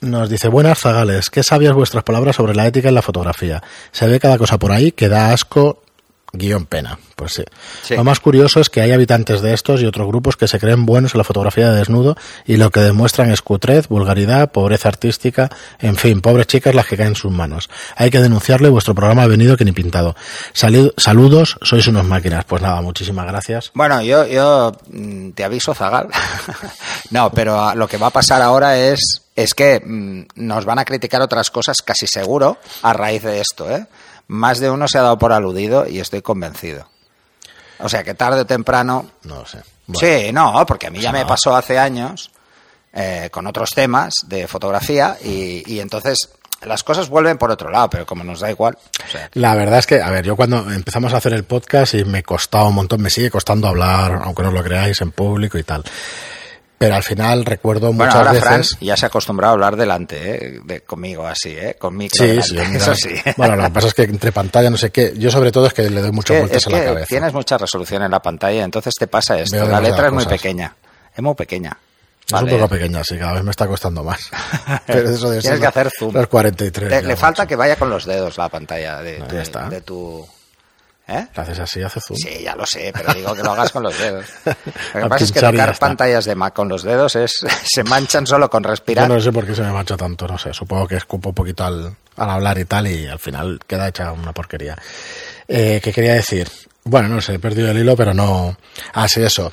nos 0.00 0.30
dice, 0.30 0.48
buenas 0.48 0.78
zagales, 0.78 1.30
qué 1.30 1.42
sabias 1.42 1.74
vuestras 1.74 2.04
palabras 2.04 2.36
sobre 2.36 2.54
la 2.54 2.66
ética 2.66 2.88
en 2.88 2.94
la 2.94 3.02
fotografía. 3.02 3.62
Se 3.92 4.06
ve 4.06 4.20
cada 4.20 4.38
cosa 4.38 4.58
por 4.58 4.72
ahí 4.72 4.92
que 4.92 5.08
da 5.08 5.32
asco, 5.32 5.82
guion 6.32 6.66
pena. 6.66 6.98
Pues 7.16 7.34
sí. 7.34 7.44
Sí. 7.82 7.94
Lo 7.96 8.04
más 8.04 8.20
curioso 8.20 8.60
es 8.60 8.70
que 8.70 8.80
hay 8.80 8.92
habitantes 8.92 9.40
de 9.42 9.52
estos 9.52 9.82
y 9.82 9.86
otros 9.86 10.06
grupos 10.06 10.36
que 10.36 10.48
se 10.48 10.58
creen 10.58 10.86
buenos 10.86 11.14
en 11.14 11.18
la 11.18 11.24
fotografía 11.24 11.70
de 11.70 11.78
desnudo 11.78 12.16
y 12.46 12.56
lo 12.56 12.70
que 12.70 12.80
demuestran 12.80 13.30
es 13.30 13.42
cutrez, 13.42 13.88
vulgaridad, 13.88 14.52
pobreza 14.52 14.88
artística, 14.88 15.50
en 15.80 15.96
fin, 15.96 16.20
pobres 16.20 16.46
chicas 16.46 16.74
las 16.74 16.86
que 16.86 16.96
caen 16.96 17.10
en 17.10 17.16
sus 17.16 17.30
manos. 17.32 17.68
Hay 17.96 18.10
que 18.10 18.20
denunciarle, 18.20 18.68
vuestro 18.68 18.94
programa 18.94 19.22
ha 19.24 19.26
venido 19.26 19.56
que 19.56 19.64
ni 19.64 19.72
pintado. 19.72 20.14
Salid- 20.54 20.92
saludos, 20.96 21.58
sois 21.62 21.86
unos 21.88 22.04
máquinas. 22.06 22.44
Pues 22.44 22.62
nada, 22.62 22.80
muchísimas 22.80 23.26
gracias. 23.26 23.70
Bueno, 23.74 24.00
yo, 24.02 24.26
yo 24.26 24.72
mm, 24.90 25.30
te 25.32 25.44
aviso, 25.44 25.74
Zagal. 25.74 26.08
no, 27.10 27.30
pero 27.32 27.60
ah, 27.60 27.74
lo 27.74 27.88
que 27.88 27.96
va 27.96 28.08
a 28.08 28.10
pasar 28.10 28.42
ahora 28.42 28.78
es, 28.78 29.22
es 29.36 29.54
que 29.54 29.80
mm, 29.84 30.22
nos 30.36 30.64
van 30.64 30.78
a 30.78 30.84
criticar 30.84 31.20
otras 31.22 31.50
cosas 31.50 31.78
casi 31.82 32.06
seguro 32.06 32.58
a 32.82 32.92
raíz 32.92 33.22
de 33.22 33.40
esto. 33.40 33.70
¿eh? 33.70 33.86
Más 34.30 34.60
de 34.60 34.70
uno 34.70 34.86
se 34.86 34.96
ha 34.96 35.02
dado 35.02 35.18
por 35.18 35.32
aludido 35.32 35.88
y 35.88 35.98
estoy 35.98 36.22
convencido. 36.22 36.86
O 37.80 37.88
sea 37.88 38.04
que 38.04 38.14
tarde 38.14 38.42
o 38.42 38.46
temprano 38.46 39.10
No 39.24 39.40
lo 39.40 39.46
sé. 39.46 39.58
Sí, 39.98 40.32
no, 40.32 40.64
porque 40.66 40.86
a 40.86 40.90
mí 40.90 41.00
ya 41.00 41.10
no. 41.10 41.18
me 41.18 41.26
pasó 41.26 41.56
hace 41.56 41.76
años 41.76 42.30
eh, 42.92 43.28
con 43.32 43.48
otros 43.48 43.74
temas 43.74 44.14
de 44.26 44.46
fotografía 44.46 45.16
y, 45.20 45.64
y 45.66 45.80
entonces 45.80 46.30
las 46.62 46.84
cosas 46.84 47.08
vuelven 47.08 47.38
por 47.38 47.50
otro 47.50 47.70
lado, 47.70 47.90
pero 47.90 48.06
como 48.06 48.22
nos 48.22 48.38
da 48.38 48.50
igual. 48.50 48.78
o 49.04 49.10
sea, 49.10 49.28
La 49.32 49.56
verdad 49.56 49.80
es 49.80 49.86
que, 49.88 50.00
a 50.00 50.10
ver, 50.10 50.24
yo 50.24 50.36
cuando 50.36 50.70
empezamos 50.70 51.12
a 51.12 51.16
hacer 51.16 51.32
el 51.32 51.42
podcast 51.42 51.94
y 51.94 52.04
me 52.04 52.22
costaba 52.22 52.68
un 52.68 52.74
montón, 52.76 53.00
me 53.02 53.10
sigue 53.10 53.30
costando 53.32 53.66
hablar, 53.66 54.20
aunque 54.22 54.44
no 54.44 54.52
lo 54.52 54.62
creáis, 54.62 55.00
en 55.00 55.10
público 55.10 55.58
y 55.58 55.64
tal. 55.64 55.82
Pero 56.80 56.94
al 56.94 57.02
final 57.02 57.44
recuerdo 57.44 57.88
bueno, 57.92 58.04
muchas 58.06 58.14
ahora 58.14 58.32
veces... 58.32 58.48
Fran 58.48 58.62
ya 58.86 58.96
se 58.96 59.04
ha 59.04 59.08
acostumbrado 59.08 59.50
a 59.50 59.54
hablar 59.54 59.76
delante, 59.76 60.16
¿eh? 60.56 60.60
de, 60.64 60.80
conmigo 60.80 61.26
así, 61.26 61.50
¿eh? 61.50 61.76
con 61.78 61.94
micro 61.94 62.24
Sí, 62.24 62.30
delante. 62.30 62.48
sí, 62.48 62.54
mira, 62.70 62.76
eso 62.78 62.94
sí. 62.94 63.14
Bueno, 63.36 63.54
lo 63.56 63.64
que 63.64 63.70
pasa 63.70 63.86
es 63.88 63.92
que 63.94 64.02
entre 64.04 64.32
pantalla, 64.32 64.70
no 64.70 64.78
sé 64.78 64.88
qué, 64.90 65.12
yo 65.14 65.30
sobre 65.30 65.52
todo 65.52 65.66
es 65.66 65.74
que 65.74 65.90
le 65.90 66.00
doy 66.00 66.10
muchas 66.10 66.34
Que- 66.36 66.40
vueltas 66.40 66.56
es 66.62 66.66
a 66.66 66.70
la 66.70 66.78
que 66.80 66.84
cabeza. 66.86 67.06
tienes 67.06 67.34
mucha 67.34 67.58
resolución 67.58 68.02
en 68.02 68.10
la 68.10 68.22
pantalla, 68.22 68.64
entonces 68.64 68.94
te 68.98 69.06
pasa 69.08 69.38
esto. 69.38 69.56
Veo 69.56 69.68
la 69.68 69.78
letra 69.78 70.06
es 70.06 70.12
muy 70.14 70.24
cosas. 70.24 70.40
pequeña. 70.40 70.74
Es 71.14 71.22
muy 71.22 71.34
pequeña. 71.34 71.76
Es 72.26 72.32
Vale. 72.32 72.50
un 72.54 72.58
poco 72.60 72.68
pequeña, 72.70 73.04
sí, 73.04 73.18
cada 73.18 73.34
vez 73.34 73.42
me 73.44 73.50
está 73.50 73.66
costando 73.66 74.02
más. 74.02 74.30
Pero 74.86 75.10
eso 75.10 75.28
de 75.28 75.40
Tienes 75.42 75.60
que 75.60 75.66
hacer 75.66 75.90
zoom. 75.98 76.14
Los 76.14 76.28
43. 76.28 76.88
Te- 76.88 76.94
ya, 76.94 77.02
le 77.06 77.16
falta 77.16 77.46
que 77.46 77.56
vaya 77.56 77.76
con 77.76 77.90
los 77.90 78.06
dedos 78.06 78.38
la 78.38 78.48
pantalla 78.48 79.02
de, 79.02 79.22
está. 79.42 79.68
de 79.68 79.82
tu... 79.82 80.26
¿Eh? 81.10 81.26
Haces 81.34 81.58
así, 81.58 81.82
hace 81.82 82.00
zoom. 82.00 82.16
Sí, 82.16 82.42
ya 82.44 82.54
lo 82.54 82.64
sé, 82.64 82.92
pero 82.94 83.12
digo 83.12 83.34
que 83.34 83.42
lo 83.42 83.50
hagas 83.50 83.72
con 83.72 83.82
los 83.82 83.98
dedos. 83.98 84.24
Lo 84.94 85.02
que 85.02 85.08
pasa 85.08 85.24
es 85.24 85.32
que 85.32 85.40
tocar 85.40 85.76
pantallas 85.76 86.24
de 86.24 86.36
Mac 86.36 86.54
con 86.54 86.68
los 86.68 86.84
dedos 86.84 87.16
es 87.16 87.34
se 87.64 87.82
manchan 87.82 88.26
solo 88.26 88.48
con 88.48 88.62
Yo 88.62 88.70
respirar. 88.70 89.08
no 89.08 89.20
sé 89.20 89.32
por 89.32 89.44
qué 89.44 89.54
se 89.54 89.62
me 89.62 89.72
mancha 89.72 89.96
tanto, 89.96 90.28
no 90.28 90.38
sé. 90.38 90.54
Supongo 90.54 90.86
que 90.86 90.96
escupo 90.96 91.30
un 91.30 91.34
poquito 91.34 91.64
al, 91.64 91.96
al 92.16 92.30
hablar 92.30 92.58
y 92.58 92.64
tal, 92.64 92.86
y 92.86 93.06
al 93.08 93.18
final 93.18 93.58
queda 93.66 93.88
hecha 93.88 94.12
una 94.12 94.32
porquería. 94.32 94.76
Eh, 95.48 95.80
¿Qué 95.82 95.92
quería 95.92 96.14
decir? 96.14 96.48
Bueno, 96.84 97.08
no 97.08 97.20
sé, 97.20 97.34
he 97.34 97.38
perdido 97.40 97.70
el 97.70 97.78
hilo, 97.78 97.96
pero 97.96 98.14
no. 98.14 98.56
Ah, 98.94 99.08
sí, 99.08 99.20
eso. 99.20 99.52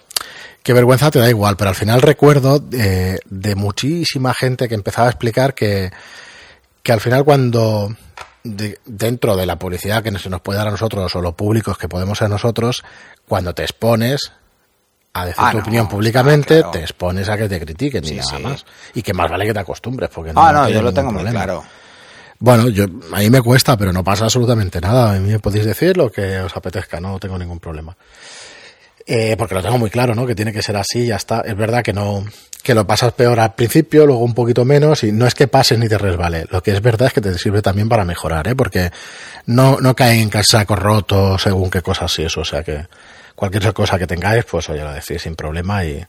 Qué 0.61 0.73
vergüenza 0.73 1.09
te 1.09 1.19
da 1.19 1.29
igual, 1.29 1.57
pero 1.57 1.69
al 1.69 1.75
final 1.75 2.01
recuerdo 2.01 2.63
eh, 2.73 3.17
de 3.25 3.55
muchísima 3.55 4.33
gente 4.33 4.67
que 4.67 4.75
empezaba 4.75 5.07
a 5.07 5.11
explicar 5.11 5.55
que, 5.55 5.91
que 6.83 6.91
al 6.91 7.01
final 7.01 7.23
cuando 7.23 7.95
de- 8.55 8.79
dentro 8.85 9.35
de 9.35 9.45
la 9.45 9.57
publicidad 9.57 10.01
que 10.03 10.17
se 10.19 10.29
nos 10.29 10.41
puede 10.41 10.59
dar 10.59 10.67
a 10.67 10.71
nosotros 10.71 11.15
o 11.15 11.21
lo 11.21 11.33
públicos 11.35 11.77
que 11.77 11.87
podemos 11.89 12.17
ser 12.17 12.29
nosotros, 12.29 12.83
cuando 13.27 13.53
te 13.53 13.63
expones 13.63 14.31
a 15.13 15.25
decir 15.25 15.43
Ah, 15.45 15.51
tu 15.51 15.57
no, 15.57 15.63
opinión 15.63 15.87
públicamente, 15.89 16.55
claro. 16.57 16.71
te 16.71 16.79
expones 16.81 17.27
a 17.29 17.37
que 17.37 17.49
te 17.49 17.59
critiquen 17.59 18.03
y 18.03 18.07
Sí, 18.07 18.15
nada 18.15 18.37
sí. 18.37 18.43
más. 18.43 18.65
Y 18.93 19.01
que 19.01 19.13
más 19.13 19.29
vale 19.31 19.45
que 19.45 19.53
te 19.53 19.59
acostumbres, 19.59 20.09
porque 20.13 20.31
Ah, 20.35 20.51
no, 20.53 20.65
tiene 20.65 20.73
yo 20.75 20.81
lo 20.83 20.93
tengo 20.93 21.11
muy 21.11 21.23
problema. 21.23 21.43
claro. 21.43 21.63
Bueno, 22.39 22.69
yo, 22.69 22.83
a 23.13 23.17
mí 23.19 23.29
me 23.31 23.41
cuesta, 23.41 23.75
pero 23.75 23.91
no 23.91 24.03
pasa 24.03 24.25
absolutamente 24.25 24.79
nada. 24.79 25.13
A 25.13 25.19
mí 25.19 25.31
me 25.31 25.39
podéis 25.39 25.65
decir 25.65 25.97
lo 25.97 26.11
que 26.11 26.37
os 26.39 26.55
apetezca, 26.55 26.99
no 26.99 27.19
tengo 27.19 27.35
ningún 27.37 27.59
problema. 27.59 27.97
Eh, 29.09 29.35
porque 29.37 29.55
lo 29.55 29.63
tengo 29.63 29.77
muy 29.77 29.89
claro, 29.89 30.13
¿no? 30.13 30.27
Que 30.27 30.35
tiene 30.35 30.51
que 30.51 30.61
ser 30.61 30.75
así 30.75 30.99
y 30.99 31.07
ya 31.07 31.15
está. 31.15 31.39
Es 31.41 31.55
verdad 31.55 31.81
que 31.81 31.93
no, 31.93 32.25
que 32.61 32.75
lo 32.75 32.85
pasas 32.85 33.13
peor 33.13 33.39
al 33.39 33.55
principio, 33.55 34.05
luego 34.05 34.21
un 34.21 34.33
poquito 34.33 34.65
menos, 34.65 35.05
y 35.05 35.13
no 35.13 35.25
es 35.25 35.33
que 35.33 35.47
pases 35.47 35.79
ni 35.79 35.87
te 35.87 35.97
resbale. 35.97 36.45
Lo 36.51 36.61
que 36.61 36.71
es 36.71 36.81
verdad 36.81 37.07
es 37.07 37.13
que 37.13 37.21
te 37.21 37.37
sirve 37.37 37.61
también 37.61 37.87
para 37.87 38.03
mejorar, 38.03 38.49
¿eh? 38.49 38.55
Porque 38.55 38.91
no, 39.45 39.79
no 39.79 39.95
caen 39.95 40.29
en 40.33 40.43
saco 40.43 40.75
roto 40.75 41.37
según 41.39 41.69
qué 41.69 41.81
cosas 41.81 42.19
y 42.19 42.23
eso. 42.23 42.41
O 42.41 42.45
sea 42.45 42.63
que 42.63 42.85
cualquier 43.33 43.71
cosa 43.73 43.97
que 43.97 44.07
tengáis, 44.07 44.43
pues 44.43 44.67
oye, 44.69 44.83
lo 44.83 44.91
decís 44.91 45.21
sin 45.21 45.35
problema 45.35 45.85
y, 45.85 46.05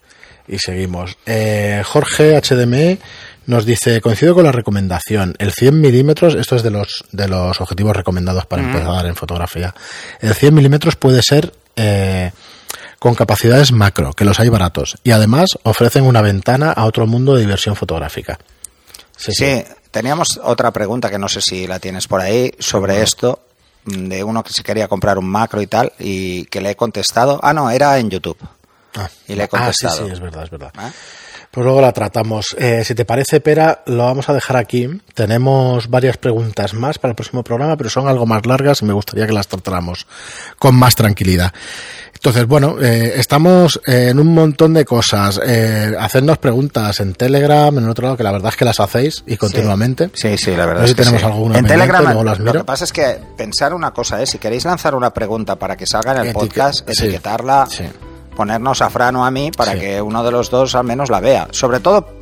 y 0.49 0.59
seguimos. 0.59 1.17
Eh, 1.25 1.83
Jorge 1.85 2.41
HDME 2.41 2.99
nos 3.47 3.65
dice, 3.65 4.01
coincido 4.01 4.35
con 4.35 4.45
la 4.45 4.53
recomendación, 4.53 5.37
el 5.39 5.53
100 5.53 5.81
milímetros, 5.81 6.35
esto 6.35 6.57
es 6.57 6.63
de 6.63 6.71
los, 6.71 7.05
de 7.13 7.29
los 7.29 7.61
objetivos 7.61 7.97
recomendados 7.97 8.47
para 8.47 8.63
empezar 8.63 9.07
en 9.07 9.15
fotografía, 9.15 9.75
el 10.21 10.35
100 10.35 10.55
milímetros 10.55 10.97
puede 10.97 11.23
ser 11.23 11.53
eh, 11.77 12.33
con 12.99 13.15
capacidades 13.15 13.73
macro, 13.73 14.13
que 14.13 14.25
los 14.25 14.41
hay 14.41 14.49
baratos, 14.49 14.99
y 15.05 15.13
además 15.13 15.51
ofrecen 15.63 16.05
una 16.05 16.23
ventana 16.23 16.73
a 16.73 16.85
otro 16.85 17.07
mundo 17.07 17.35
de 17.35 17.43
diversión 17.43 17.77
fotográfica. 17.77 18.39
Sí, 19.17 19.65
teníamos 19.91 20.41
otra 20.43 20.73
pregunta 20.73 21.11
que 21.11 21.19
no 21.19 21.29
sé 21.29 21.41
si 21.41 21.67
la 21.67 21.79
tienes 21.79 22.07
por 22.07 22.21
ahí 22.21 22.53
sobre 22.59 23.03
esto, 23.03 23.41
de 23.85 24.23
uno 24.23 24.43
que 24.43 24.53
se 24.53 24.63
quería 24.63 24.89
comprar 24.89 25.19
un 25.19 25.29
macro 25.29 25.63
y 25.63 25.67
tal, 25.67 25.93
y 25.99 26.45
que 26.47 26.61
le 26.61 26.71
he 26.71 26.77
contestado. 26.77 27.41
Ah, 27.43 27.53
no, 27.53 27.71
era 27.71 27.99
en 27.99 28.11
YouTube. 28.11 28.39
Ah, 28.95 29.09
Y 29.27 29.35
le 29.35 29.43
he 29.43 29.45
ah, 29.45 29.49
contestado. 29.49 29.97
sí, 29.97 30.05
sí, 30.07 30.13
es 30.13 30.21
verdad, 30.21 30.45
es 30.45 30.51
verdad. 30.51 30.73
¿Eh? 30.79 30.93
Pues 31.51 31.65
luego 31.65 31.81
la 31.81 31.93
tratamos. 31.93 32.55
Eh, 32.59 32.85
si 32.85 32.95
te 32.95 33.05
parece, 33.07 33.41
Pera, 33.41 33.83
lo 33.87 34.05
vamos 34.05 34.29
a 34.29 34.35
dejar 34.35 34.57
aquí. 34.57 34.87
Tenemos 35.15 35.89
varias 35.89 36.19
preguntas 36.19 36.75
más 36.75 36.99
para 36.99 37.13
el 37.13 37.17
próximo 37.17 37.43
programa, 37.43 37.77
pero 37.77 37.89
son 37.89 38.07
algo 38.07 38.27
más 38.27 38.45
largas 38.45 38.83
y 38.83 38.85
me 38.85 38.93
gustaría 38.93 39.27
que 39.27 39.33
las 39.33 39.49
tratáramos 39.49 40.07
con 40.59 40.75
más 40.75 40.95
tranquilidad. 40.95 41.53
Entonces, 42.19 42.47
bueno, 42.47 42.77
eh, 42.83 43.13
estamos 43.17 43.81
eh, 43.87 44.09
en 44.11 44.19
un 44.19 44.35
montón 44.35 44.75
de 44.75 44.85
cosas. 44.85 45.41
Eh, 45.45 45.95
hacernos 45.99 46.39
preguntas 46.39 46.99
en 46.99 47.15
Telegram, 47.15 47.77
en 47.79 47.89
otro 47.89 48.05
lado, 48.07 48.17
que 48.17 48.25
la 48.25 48.33
verdad 48.33 48.51
es 48.51 48.57
que 48.57 48.65
las 48.65 48.81
hacéis 48.81 49.23
y 49.27 49.37
continuamente. 49.37 50.11
Sí, 50.15 50.37
sí, 50.37 50.51
la 50.57 50.67
verdad 50.67 50.81
No 50.83 50.87
sé 50.89 50.91
es 50.91 50.91
si 50.91 50.97
que 50.97 51.03
tenemos 51.03 51.21
sí. 51.21 51.27
alguna 51.27 51.59
En 51.59 51.67
Telegram, 51.67 52.25
las 52.25 52.39
lo 52.41 52.53
que 52.53 52.65
pasa 52.65 52.85
es 52.85 52.93
que 52.93 53.19
pensar 53.37 53.73
una 53.73 53.93
cosa 53.93 54.21
es, 54.21 54.31
si 54.31 54.39
queréis 54.39 54.65
lanzar 54.65 54.97
una 54.97 55.15
pregunta 55.15 55.57
para 55.57 55.77
que 55.77 55.87
salga 55.87 56.13
en 56.13 56.19
el 56.23 56.27
Etique- 56.29 56.33
podcast, 56.35 56.91
etiquetarla, 56.91 57.67
Sí. 57.71 57.85
ponernos 58.37 58.83
a 58.83 58.91
Fran 58.91 59.15
o 59.17 59.25
a 59.25 59.31
mí 59.31 59.53
para 59.57 59.79
que 59.79 60.03
uno 60.03 60.25
de 60.25 60.33
los 60.33 60.51
dos 60.51 60.75
al 60.75 60.85
menos 60.85 61.11
la 61.11 61.21
vea. 61.21 61.47
Sobre 61.53 61.79
todo, 61.79 62.19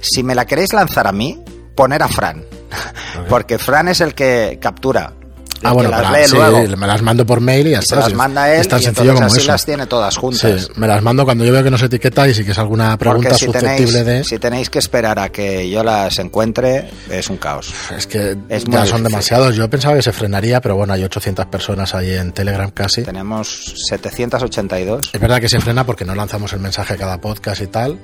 si 0.00 0.22
me 0.22 0.34
la 0.34 0.44
queréis 0.44 0.74
lanzar 0.74 1.06
a 1.06 1.12
mí, 1.12 1.42
poner 1.74 2.02
a 2.02 2.08
Fran. 2.08 2.44
Porque 3.30 3.58
Fran 3.58 3.88
es 3.88 4.02
el 4.02 4.14
que 4.14 4.58
captura. 4.60 5.14
Ah, 5.62 5.72
bueno, 5.72 5.90
las 5.90 6.12
lee 6.12 6.26
sí, 6.26 6.36
luego. 6.36 6.76
me 6.76 6.86
las 6.86 7.02
mando 7.02 7.26
por 7.26 7.40
mail 7.40 7.66
y 7.66 7.70
ya 7.72 7.78
Y 7.78 7.82
se 7.82 7.84
está. 7.86 7.96
las 7.96 8.08
sí. 8.10 8.14
manda 8.14 8.54
él 8.54 8.60
Es 8.60 8.68
tan 8.68 8.80
y 8.80 8.82
sencillo 8.84 9.14
como 9.14 9.26
así 9.26 9.38
eso. 9.38 9.46
las 9.48 9.64
tiene 9.64 9.86
todas 9.86 10.16
juntas. 10.16 10.62
Sí, 10.62 10.68
me 10.76 10.86
las 10.86 11.02
mando 11.02 11.24
cuando 11.24 11.44
yo 11.44 11.52
veo 11.52 11.62
que 11.64 11.70
no 11.70 11.78
se 11.78 11.86
etiqueta 11.86 12.28
y 12.28 12.34
si 12.34 12.44
que 12.44 12.52
es 12.52 12.58
alguna 12.58 12.96
pregunta 12.96 13.34
si 13.34 13.46
susceptible 13.46 13.98
tenéis, 14.04 14.06
de... 14.06 14.24
si 14.24 14.38
tenéis 14.38 14.70
que 14.70 14.78
esperar 14.78 15.18
a 15.18 15.30
que 15.30 15.68
yo 15.68 15.82
las 15.82 16.18
encuentre, 16.18 16.88
es 17.10 17.28
un 17.30 17.36
caos. 17.38 17.72
Es 17.96 18.06
que 18.06 18.36
Es 18.48 18.64
ya 18.64 18.86
son 18.86 19.02
demasiados. 19.04 19.56
Yo 19.56 19.68
pensaba 19.68 19.96
que 19.96 20.02
se 20.02 20.12
frenaría, 20.12 20.60
pero 20.60 20.76
bueno, 20.76 20.92
hay 20.92 21.04
800 21.04 21.46
personas 21.46 21.94
ahí 21.94 22.12
en 22.14 22.32
Telegram 22.32 22.70
casi. 22.70 23.02
Tenemos 23.02 23.74
782. 23.88 25.10
Es 25.12 25.20
verdad 25.20 25.40
que 25.40 25.48
se 25.48 25.60
frena 25.60 25.84
porque 25.84 26.04
no 26.04 26.14
lanzamos 26.14 26.52
el 26.52 26.60
mensaje 26.60 26.94
a 26.94 26.96
cada 26.96 27.20
podcast 27.20 27.60
y 27.62 27.66
tal, 27.66 27.98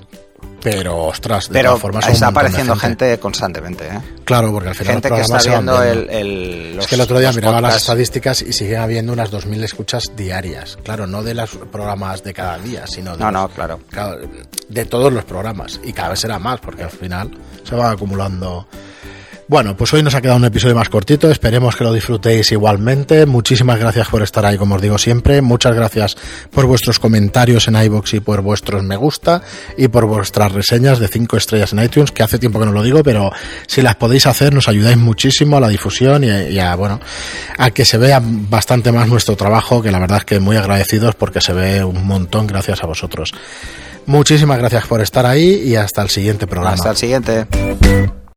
pero 0.62 0.96
ostras, 1.04 1.48
de 1.48 1.52
Pero 1.54 1.70
todas 1.70 1.82
formas 1.82 2.08
está 2.08 2.28
apareciendo 2.28 2.74
gente. 2.76 3.18
constantemente, 3.18 3.86
¿eh? 3.86 4.00
Claro, 4.24 4.50
porque 4.52 4.70
al 4.70 4.74
final 4.74 4.94
Gente 4.94 5.08
los 5.10 5.18
que 5.18 5.22
está 5.22 5.38
viendo 5.50 5.72
viendo. 5.82 5.82
el, 5.82 6.10
el- 6.10 6.76
los- 6.76 6.84
es 6.84 6.88
que 6.88 6.94
el 6.94 7.00
otro 7.02 7.18
día 7.18 7.32
miraba 7.32 7.60
las 7.60 7.76
estadísticas 7.76 8.42
y 8.42 8.52
siguen 8.52 8.80
habiendo 8.80 9.12
unas 9.12 9.30
2.000 9.30 9.62
escuchas 9.64 10.04
diarias. 10.16 10.78
Claro, 10.82 11.06
no 11.06 11.22
de 11.22 11.34
los 11.34 11.50
programas 11.70 12.22
de 12.22 12.32
cada 12.32 12.58
día, 12.58 12.86
sino 12.86 13.12
de, 13.16 13.18
No, 13.24 13.30
los- 13.30 13.40
no, 13.42 13.48
claro, 13.48 13.80
de 14.68 14.84
todos 14.86 15.12
los 15.12 15.24
programas. 15.24 15.80
Y 15.84 15.92
cada 15.92 16.10
vez 16.10 16.20
será 16.20 16.38
más, 16.38 16.60
porque 16.60 16.84
al 16.84 16.90
final 16.90 17.30
se 17.62 17.74
van 17.74 17.92
acumulando. 17.92 18.66
Bueno, 19.46 19.76
pues 19.76 19.92
hoy 19.92 20.02
nos 20.02 20.14
ha 20.14 20.22
quedado 20.22 20.38
un 20.38 20.44
episodio 20.46 20.74
más 20.74 20.88
cortito. 20.88 21.30
Esperemos 21.30 21.76
que 21.76 21.84
lo 21.84 21.92
disfrutéis 21.92 22.50
igualmente. 22.52 23.26
Muchísimas 23.26 23.78
gracias 23.78 24.08
por 24.08 24.22
estar 24.22 24.46
ahí, 24.46 24.56
como 24.56 24.76
os 24.76 24.82
digo 24.82 24.96
siempre. 24.96 25.42
Muchas 25.42 25.74
gracias 25.74 26.16
por 26.50 26.64
vuestros 26.64 26.98
comentarios 26.98 27.68
en 27.68 27.76
iBox 27.76 28.14
y 28.14 28.20
por 28.20 28.40
vuestros 28.40 28.82
me 28.82 28.96
gusta 28.96 29.42
y 29.76 29.88
por 29.88 30.06
vuestras 30.06 30.52
reseñas 30.52 30.98
de 30.98 31.08
5 31.08 31.36
estrellas 31.36 31.74
en 31.74 31.82
iTunes, 31.82 32.10
que 32.10 32.22
hace 32.22 32.38
tiempo 32.38 32.58
que 32.58 32.66
no 32.66 32.72
lo 32.72 32.82
digo, 32.82 33.02
pero 33.02 33.30
si 33.66 33.82
las 33.82 33.96
podéis 33.96 34.26
hacer 34.26 34.54
nos 34.54 34.68
ayudáis 34.68 34.96
muchísimo 34.96 35.58
a 35.58 35.60
la 35.60 35.68
difusión 35.68 36.24
y, 36.24 36.28
y 36.28 36.58
a, 36.58 36.74
bueno, 36.74 37.00
a 37.58 37.70
que 37.70 37.84
se 37.84 37.98
vea 37.98 38.22
bastante 38.24 38.92
más 38.92 39.08
nuestro 39.08 39.36
trabajo, 39.36 39.82
que 39.82 39.90
la 39.90 39.98
verdad 39.98 40.18
es 40.18 40.24
que 40.24 40.40
muy 40.40 40.56
agradecidos 40.56 41.14
porque 41.16 41.42
se 41.42 41.52
ve 41.52 41.84
un 41.84 42.06
montón 42.06 42.46
gracias 42.46 42.82
a 42.82 42.86
vosotros. 42.86 43.34
Muchísimas 44.06 44.58
gracias 44.58 44.86
por 44.86 45.02
estar 45.02 45.26
ahí 45.26 45.62
y 45.64 45.76
hasta 45.76 46.02
el 46.02 46.08
siguiente 46.08 46.46
programa. 46.46 46.74
Hasta 46.74 46.90
el 46.90 46.96
siguiente. 46.96 47.46